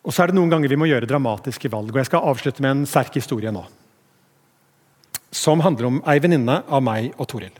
Og 0.02 0.10
så 0.10 0.24
er 0.24 0.32
det 0.32 0.36
noen 0.38 0.50
ganger 0.50 0.70
vi 0.70 0.78
må 0.78 0.88
gjøre 0.90 1.06
dramatiske 1.06 1.70
valg. 1.70 1.92
og 1.92 2.00
Jeg 2.00 2.10
skal 2.10 2.26
avslutte 2.26 2.62
med 2.64 2.74
en 2.74 2.86
sterk 2.90 3.14
historie 3.14 3.52
nå. 3.54 3.62
Som 5.32 5.62
handler 5.62 5.88
om 5.88 6.00
ei 6.10 6.18
venninne 6.22 6.62
av 6.66 6.82
meg 6.82 7.12
og 7.16 7.28
Toril. 7.30 7.54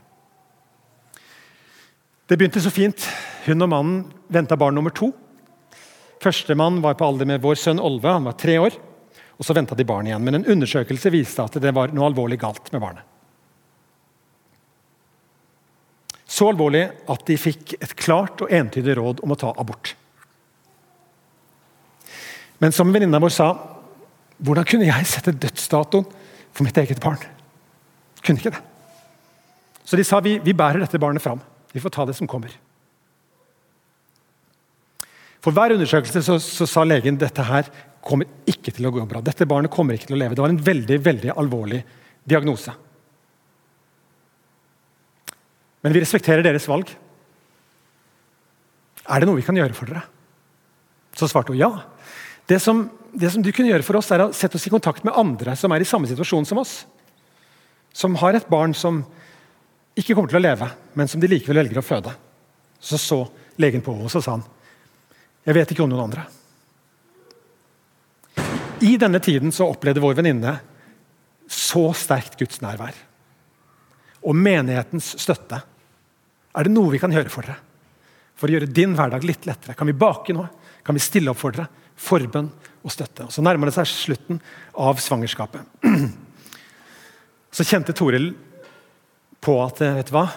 Det 2.27 2.37
begynte 2.39 2.61
så 2.63 2.71
fint. 2.73 3.07
Hun 3.47 3.63
og 3.63 3.71
mannen 3.71 4.03
venta 4.31 4.57
barn 4.59 4.75
nummer 4.75 4.93
to. 4.95 5.11
Førstemann 6.23 6.81
var 6.83 6.95
på 6.99 7.07
alder 7.07 7.27
med 7.27 7.41
vår 7.43 7.57
sønn 7.59 7.81
Olve, 7.83 8.11
han 8.11 8.27
var 8.27 8.37
tre 8.39 8.59
år. 8.59 8.75
Og 9.37 9.45
Så 9.45 9.55
venta 9.55 9.75
de 9.75 9.85
barn 9.87 10.07
igjen, 10.07 10.23
men 10.23 10.39
en 10.39 10.47
undersøkelse 10.55 11.11
viste 11.13 11.43
at 11.43 11.57
det 11.61 11.73
var 11.73 11.93
noe 11.93 12.09
alvorlig 12.11 12.39
galt 12.41 12.69
med 12.73 12.81
barnet. 12.83 13.09
Så 16.33 16.47
alvorlig 16.49 16.87
at 17.09 17.25
de 17.27 17.37
fikk 17.37 17.75
et 17.77 17.93
klart 17.99 18.41
og 18.41 18.53
entydig 18.53 18.95
råd 18.97 19.21
om 19.25 19.33
å 19.33 19.37
ta 19.37 19.51
abort. 19.59 19.93
Men 22.63 22.73
som 22.73 22.89
venninna 22.93 23.19
vår 23.21 23.33
sa, 23.33 23.49
hvordan 24.43 24.65
kunne 24.65 24.87
jeg 24.87 25.09
sette 25.09 25.35
dødsdatoen 25.35 26.05
for 26.53 26.65
mitt 26.65 26.77
eget 26.79 27.01
barn? 27.03 27.21
Kunne 28.23 28.39
ikke 28.39 28.53
det. 28.55 28.61
Så 29.83 29.99
de 29.99 30.05
sa 30.07 30.21
vi, 30.23 30.37
vi 30.41 30.55
bærer 30.55 30.81
dette 30.81 31.01
barnet 31.01 31.21
fram. 31.21 31.41
Vi 31.73 31.81
får 31.83 31.93
ta 31.93 32.05
det 32.07 32.15
som 32.17 32.29
kommer. 32.29 32.53
For 35.43 35.51
hver 35.51 35.75
undersøkelse 35.75 36.23
så, 36.23 36.37
så 36.39 36.67
sa 36.69 36.85
legen 36.87 37.19
dette 37.19 37.43
her 37.43 37.67
kommer 38.03 38.27
ikke 38.49 38.73
til 38.75 38.87
å 38.87 38.91
gå 38.93 39.03
bra. 39.07 39.21
Dette 39.23 39.47
barnet 39.49 39.71
kommer 39.71 39.95
ikke 39.95 40.09
til 40.09 40.17
å 40.17 40.21
leve. 40.21 40.35
Det 40.35 40.43
var 40.43 40.51
en 40.51 40.63
veldig, 40.63 40.97
veldig 41.03 41.31
alvorlig 41.39 41.79
diagnose. 42.27 42.73
Men 45.83 45.95
vi 45.95 46.03
respekterer 46.03 46.45
deres 46.45 46.67
valg. 46.69 46.91
Er 49.03 49.19
det 49.19 49.27
noe 49.27 49.39
vi 49.39 49.45
kan 49.45 49.57
gjøre 49.59 49.75
for 49.75 49.89
dere? 49.89 50.03
Så 51.13 51.27
svarte 51.29 51.53
hun 51.53 51.59
ja. 51.59 51.71
Det 52.47 52.59
som, 52.63 52.85
det 53.11 53.31
som, 53.31 53.43
du 53.43 53.51
kunne 53.51 53.71
gjøre 53.71 53.85
for 53.87 53.99
oss, 53.99 54.11
er 54.11 54.25
å 54.25 54.31
sette 54.35 54.59
oss 54.59 54.67
i 54.67 54.73
kontakt 54.73 55.03
med 55.07 55.15
andre 55.19 55.55
som 55.59 55.71
er 55.71 55.83
i 55.83 55.87
samme 55.87 56.09
situasjon 56.09 56.47
som 56.47 56.61
oss. 56.63 56.75
Som 57.93 58.15
har 58.19 58.35
et 58.35 58.47
barn 58.49 58.75
som 58.75 59.03
ikke 59.99 60.15
kommer 60.15 60.31
til 60.31 60.39
å 60.39 60.43
leve, 60.43 60.67
men 60.97 61.11
som 61.11 61.21
de 61.21 61.29
likevel 61.29 61.61
velger 61.61 61.79
å 61.79 61.85
føde. 61.85 62.15
Så 62.83 62.99
så 62.99 63.19
legen 63.61 63.83
på 63.85 63.93
henne 63.93 64.09
og 64.09 64.15
sa 64.15 64.23
han, 64.31 64.47
jeg 65.43 65.55
vet 65.55 65.71
ikke 65.71 65.83
om 65.85 65.91
noen 65.91 66.07
andre. 66.07 66.23
I 68.83 68.97
denne 68.99 69.19
tiden 69.23 69.53
så 69.55 69.69
opplevde 69.71 70.01
vår 70.03 70.17
venninne 70.17 70.57
så 71.47 71.85
sterkt 71.95 72.35
Guds 72.39 72.59
nærvær. 72.63 72.95
Og 74.27 74.35
menighetens 74.35 75.13
støtte. 75.21 75.59
Er 76.53 76.67
det 76.67 76.73
noe 76.73 76.91
vi 76.91 76.99
kan 76.99 77.13
gjøre 77.13 77.31
for 77.31 77.47
dere? 77.47 77.59
For 78.35 78.49
å 78.49 78.55
gjøre 78.55 78.71
din 78.75 78.95
hverdag 78.97 79.23
litt 79.27 79.47
lettere. 79.47 79.75
Kan 79.77 79.87
vi 79.87 79.95
bake 79.95 80.35
noe? 80.35 80.49
Kan 80.83 80.97
vi 80.97 81.03
stille 81.03 81.31
opp 81.31 81.39
for 81.39 81.55
dere? 81.55 81.69
Forbønn 81.95 82.49
og 82.83 82.91
støtte. 82.91 83.29
Og 83.29 83.31
Så 83.31 83.43
nærmer 83.45 83.69
det 83.69 83.77
seg 83.77 83.87
slutten 83.87 84.41
av 84.75 84.99
svangerskapet. 84.99 85.63
Så 87.55 87.67
kjente 87.69 87.95
Toril 87.95 88.33
på 89.43 89.59
at 89.63 89.79
eh, 89.85 89.95
vet 89.99 90.11
du 90.11 90.15
hva? 90.17 90.27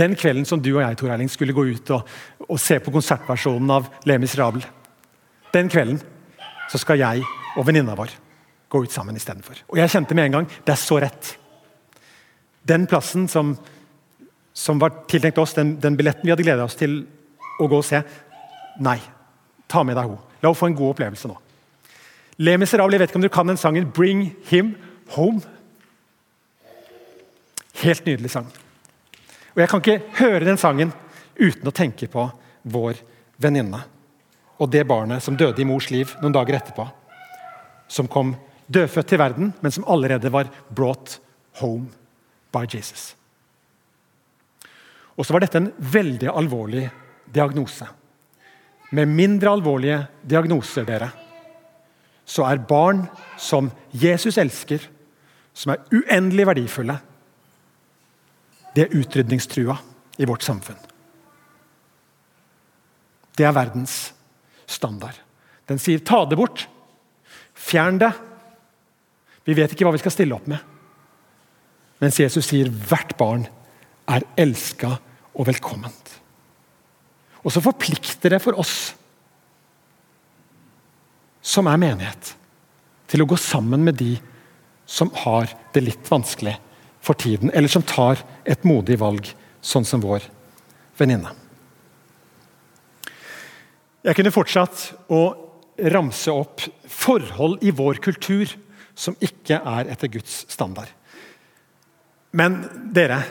Den 0.00 0.16
kvelden 0.20 0.44
som 0.48 0.60
du 0.60 0.72
og 0.74 0.82
jeg 0.82 1.00
Tor 1.00 1.14
Erling, 1.14 1.32
skulle 1.32 1.56
gå 1.56 1.64
ut 1.70 1.96
og, 1.96 2.08
og 2.44 2.60
se 2.60 2.80
på 2.82 2.92
konsertversjonen 2.92 3.72
av 3.72 3.88
Le 4.08 4.16
Miserable, 4.20 4.64
den 5.54 5.68
kvelden 5.72 6.00
så 6.70 6.78
skal 6.80 7.00
jeg 7.00 7.24
og 7.56 7.66
venninna 7.66 7.96
vår 7.98 8.12
gå 8.70 8.82
ut 8.84 8.94
sammen 8.94 9.16
istedenfor. 9.18 9.64
Og 9.72 9.78
jeg 9.80 9.90
kjente 9.90 10.14
med 10.14 10.28
en 10.28 10.38
gang 10.38 10.48
det 10.66 10.74
er 10.74 10.80
så 10.80 11.00
rett. 11.02 11.34
Den 12.62 12.86
plassen 12.86 13.26
som, 13.28 13.56
som 14.54 14.80
var 14.82 15.02
tiltenkt 15.10 15.40
oss, 15.42 15.56
den, 15.56 15.74
den 15.82 15.96
billetten 15.98 16.26
vi 16.26 16.34
hadde 16.34 16.46
gleda 16.46 16.66
oss 16.66 16.78
til 16.78 17.02
å 17.60 17.68
gå 17.68 17.80
og 17.80 17.86
se 17.86 18.02
Nei, 18.80 18.96
ta 19.68 19.82
med 19.84 19.98
deg 19.98 20.06
henne. 20.06 20.26
La 20.40 20.48
henne 20.48 20.56
få 20.56 20.70
en 20.70 20.76
god 20.78 20.94
opplevelse 20.94 21.28
nå. 21.28 21.34
Le 22.40 22.54
Miserable, 22.56 22.94
jeg 22.96 23.02
vet 23.02 23.10
ikke 23.10 23.18
om 23.18 23.24
du 23.26 23.32
kan 23.32 23.50
den 23.50 23.58
sangen 23.60 23.90
'Bring 23.92 24.30
Him 24.48 24.76
Home'. 25.16 25.42
Helt 27.82 28.06
nydelig 28.06 28.30
sang. 28.30 28.46
Og 29.54 29.60
Jeg 29.60 29.68
kan 29.68 29.80
ikke 29.80 30.02
høre 30.22 30.44
den 30.44 30.56
sangen 30.56 30.92
uten 31.36 31.68
å 31.68 31.74
tenke 31.74 32.08
på 32.08 32.30
vår 32.64 33.02
venninne 33.36 33.82
og 34.60 34.70
det 34.70 34.86
barnet 34.86 35.22
som 35.22 35.36
døde 35.36 35.60
i 35.60 35.64
mors 35.64 35.90
liv 35.90 36.14
noen 36.22 36.32
dager 36.32 36.56
etterpå. 36.56 36.86
Som 37.90 38.08
kom 38.10 38.36
dødfødt 38.70 39.10
til 39.10 39.18
verden, 39.18 39.54
men 39.60 39.74
som 39.74 39.86
allerede 39.90 40.30
var 40.32 40.50
brought 40.70 41.18
home 41.58 41.90
by 42.54 42.66
Jesus. 42.70 43.14
Og 45.18 45.26
så 45.26 45.34
var 45.34 45.44
dette 45.44 45.58
en 45.60 45.72
veldig 45.78 46.30
alvorlig 46.32 46.86
diagnose. 47.34 47.88
Med 48.94 49.10
mindre 49.10 49.52
alvorlige 49.52 49.98
diagnoser, 50.26 50.86
dere, 50.86 51.10
så 52.24 52.46
er 52.46 52.62
barn 52.62 53.04
som 53.38 53.70
Jesus 53.92 54.38
elsker, 54.38 54.82
som 55.52 55.74
er 55.74 55.82
uendelig 55.92 56.46
verdifulle, 56.46 56.96
det 58.74 58.86
er 58.86 58.94
utrydningstrua 58.94 59.74
i 60.22 60.26
vårt 60.30 60.46
samfunn. 60.46 60.78
Det 63.34 63.46
er 63.46 63.56
verdens 63.56 64.12
standard. 64.66 65.16
Den 65.66 65.78
sier 65.78 65.98
'ta 65.98 66.24
det 66.24 66.38
bort', 66.38 66.66
'fjern 67.60 68.00
det'. 68.00 68.16
Vi 69.44 69.54
vet 69.54 69.72
ikke 69.72 69.84
hva 69.84 69.92
vi 69.92 70.02
skal 70.02 70.14
stille 70.14 70.36
opp 70.36 70.46
med. 70.48 70.58
Mens 72.00 72.20
Jesus 72.20 72.46
sier 72.48 72.68
'hvert 72.68 73.16
barn 73.16 73.46
er 74.08 74.24
elska 74.36 74.96
og 75.34 75.46
velkomment'. 75.46 76.16
Og 77.44 77.52
så 77.52 77.60
forplikter 77.60 78.30
det 78.30 78.42
for 78.42 78.58
oss 78.58 78.94
som 81.40 81.66
er 81.66 81.80
menighet, 81.80 82.34
til 83.08 83.22
å 83.22 83.26
gå 83.26 83.36
sammen 83.40 83.84
med 83.84 83.96
de 83.96 84.18
som 84.86 85.10
har 85.24 85.48
det 85.72 85.82
litt 85.82 86.10
vanskelig 86.10 86.58
for 87.00 87.14
tiden, 87.14 87.50
eller 87.54 87.68
som 87.68 87.82
tar 87.82 88.20
et 88.44 88.64
modig 88.64 88.98
valg, 89.00 89.24
sånn 89.62 89.86
som 89.88 90.02
vår 90.04 90.20
venninne. 90.98 91.32
Jeg 94.04 94.16
kunne 94.16 94.32
fortsatt 94.32 94.84
å 95.12 95.49
ramse 95.92 96.32
opp 96.32 96.64
forhold 96.90 97.64
i 97.64 97.72
vår 97.74 98.00
kultur 98.04 98.50
som 98.98 99.16
ikke 99.22 99.58
er 99.58 99.90
etter 99.92 100.10
Guds 100.12 100.44
standard. 100.52 100.90
Men 102.36 102.60
dere, 102.94 103.22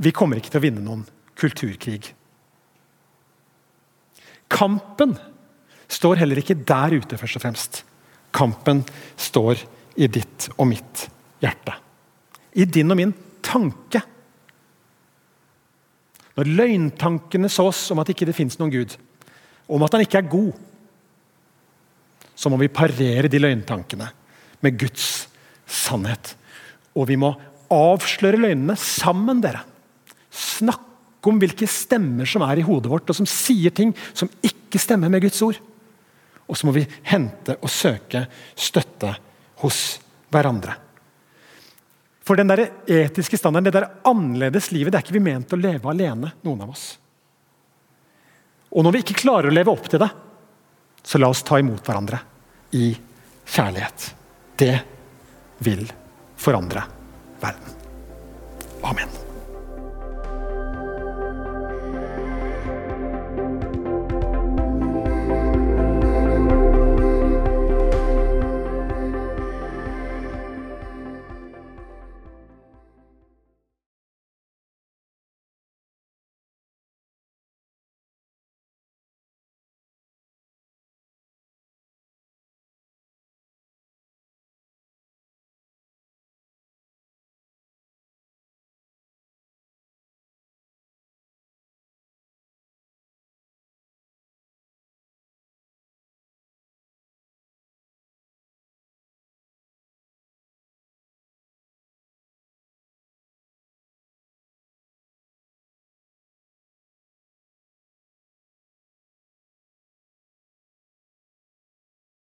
vi 0.00 0.14
kommer 0.16 0.40
ikke 0.40 0.52
til 0.54 0.62
å 0.62 0.64
vinne 0.64 0.84
noen 0.84 1.04
kulturkrig. 1.40 2.14
Kampen 4.50 5.14
står 5.90 6.22
heller 6.22 6.40
ikke 6.40 6.58
der 6.66 6.96
ute, 6.96 7.18
først 7.20 7.38
og 7.38 7.44
fremst. 7.44 7.84
Kampen 8.34 8.84
står 9.18 9.60
i 10.00 10.08
ditt 10.08 10.48
og 10.56 10.70
mitt 10.70 11.08
hjerte 11.42 11.76
i 12.52 12.64
din 12.64 12.90
og 12.90 12.98
min 12.98 13.12
tanke. 13.44 14.02
Når 16.38 16.50
løgntankene 16.56 17.50
sås 17.52 17.90
om 17.92 18.00
at 18.02 18.10
ikke 18.12 18.28
det 18.28 18.36
fins 18.36 18.58
noen 18.60 18.72
Gud, 18.72 18.96
om 19.70 19.82
at 19.86 19.94
han 19.94 20.04
ikke 20.04 20.22
er 20.22 20.30
god, 20.30 20.52
så 22.40 22.48
må 22.48 22.56
vi 22.56 22.72
parere 22.72 23.28
de 23.28 23.40
løgntankene 23.40 24.06
med 24.64 24.76
Guds 24.80 25.26
sannhet. 25.68 26.32
Og 26.96 27.10
vi 27.10 27.18
må 27.20 27.34
avsløre 27.70 28.40
løgnene 28.40 28.76
sammen, 28.80 29.42
dere. 29.44 29.60
Snakke 30.32 31.28
om 31.28 31.40
hvilke 31.42 31.68
stemmer 31.68 32.28
som 32.28 32.46
er 32.46 32.62
i 32.62 32.64
hodet 32.64 32.88
vårt, 32.88 33.10
og 33.12 33.18
som 33.18 33.28
sier 33.28 33.74
ting 33.76 33.92
som 34.16 34.30
ikke 34.46 34.80
stemmer 34.80 35.12
med 35.12 35.26
Guds 35.26 35.40
ord. 35.44 35.58
Og 36.48 36.56
så 36.56 36.66
må 36.66 36.74
vi 36.78 36.86
hente 37.10 37.58
og 37.60 37.70
søke 37.70 38.24
støtte 38.56 39.12
hos 39.60 39.82
hverandre. 40.32 40.78
For 42.24 42.40
den 42.40 42.48
der 42.48 42.64
etiske 42.88 43.36
standarden, 43.36 43.68
det 43.68 43.76
der 43.76 43.90
annerledes 44.08 44.70
livet, 44.72 44.94
det 44.94 45.02
er 45.02 45.04
ikke 45.04 45.18
vi 45.18 45.26
ment 45.28 45.52
å 45.52 45.60
leve 45.60 45.92
alene, 45.92 46.32
noen 46.46 46.64
av 46.64 46.72
oss. 46.72 46.88
Og 48.70 48.86
når 48.86 48.96
vi 48.96 49.04
ikke 49.04 49.20
klarer 49.26 49.50
å 49.50 49.54
leve 49.54 49.72
opp 49.76 49.92
til 49.92 50.00
det, 50.00 50.10
så 51.04 51.20
la 51.20 51.28
oss 51.32 51.44
ta 51.44 51.60
imot 51.60 51.84
hverandre 51.84 52.29
i 52.76 52.94
kjærlighet. 53.46 54.14
Det 54.56 54.78
vil 55.58 55.84
forandre 56.36 56.84
verden. 57.40 57.79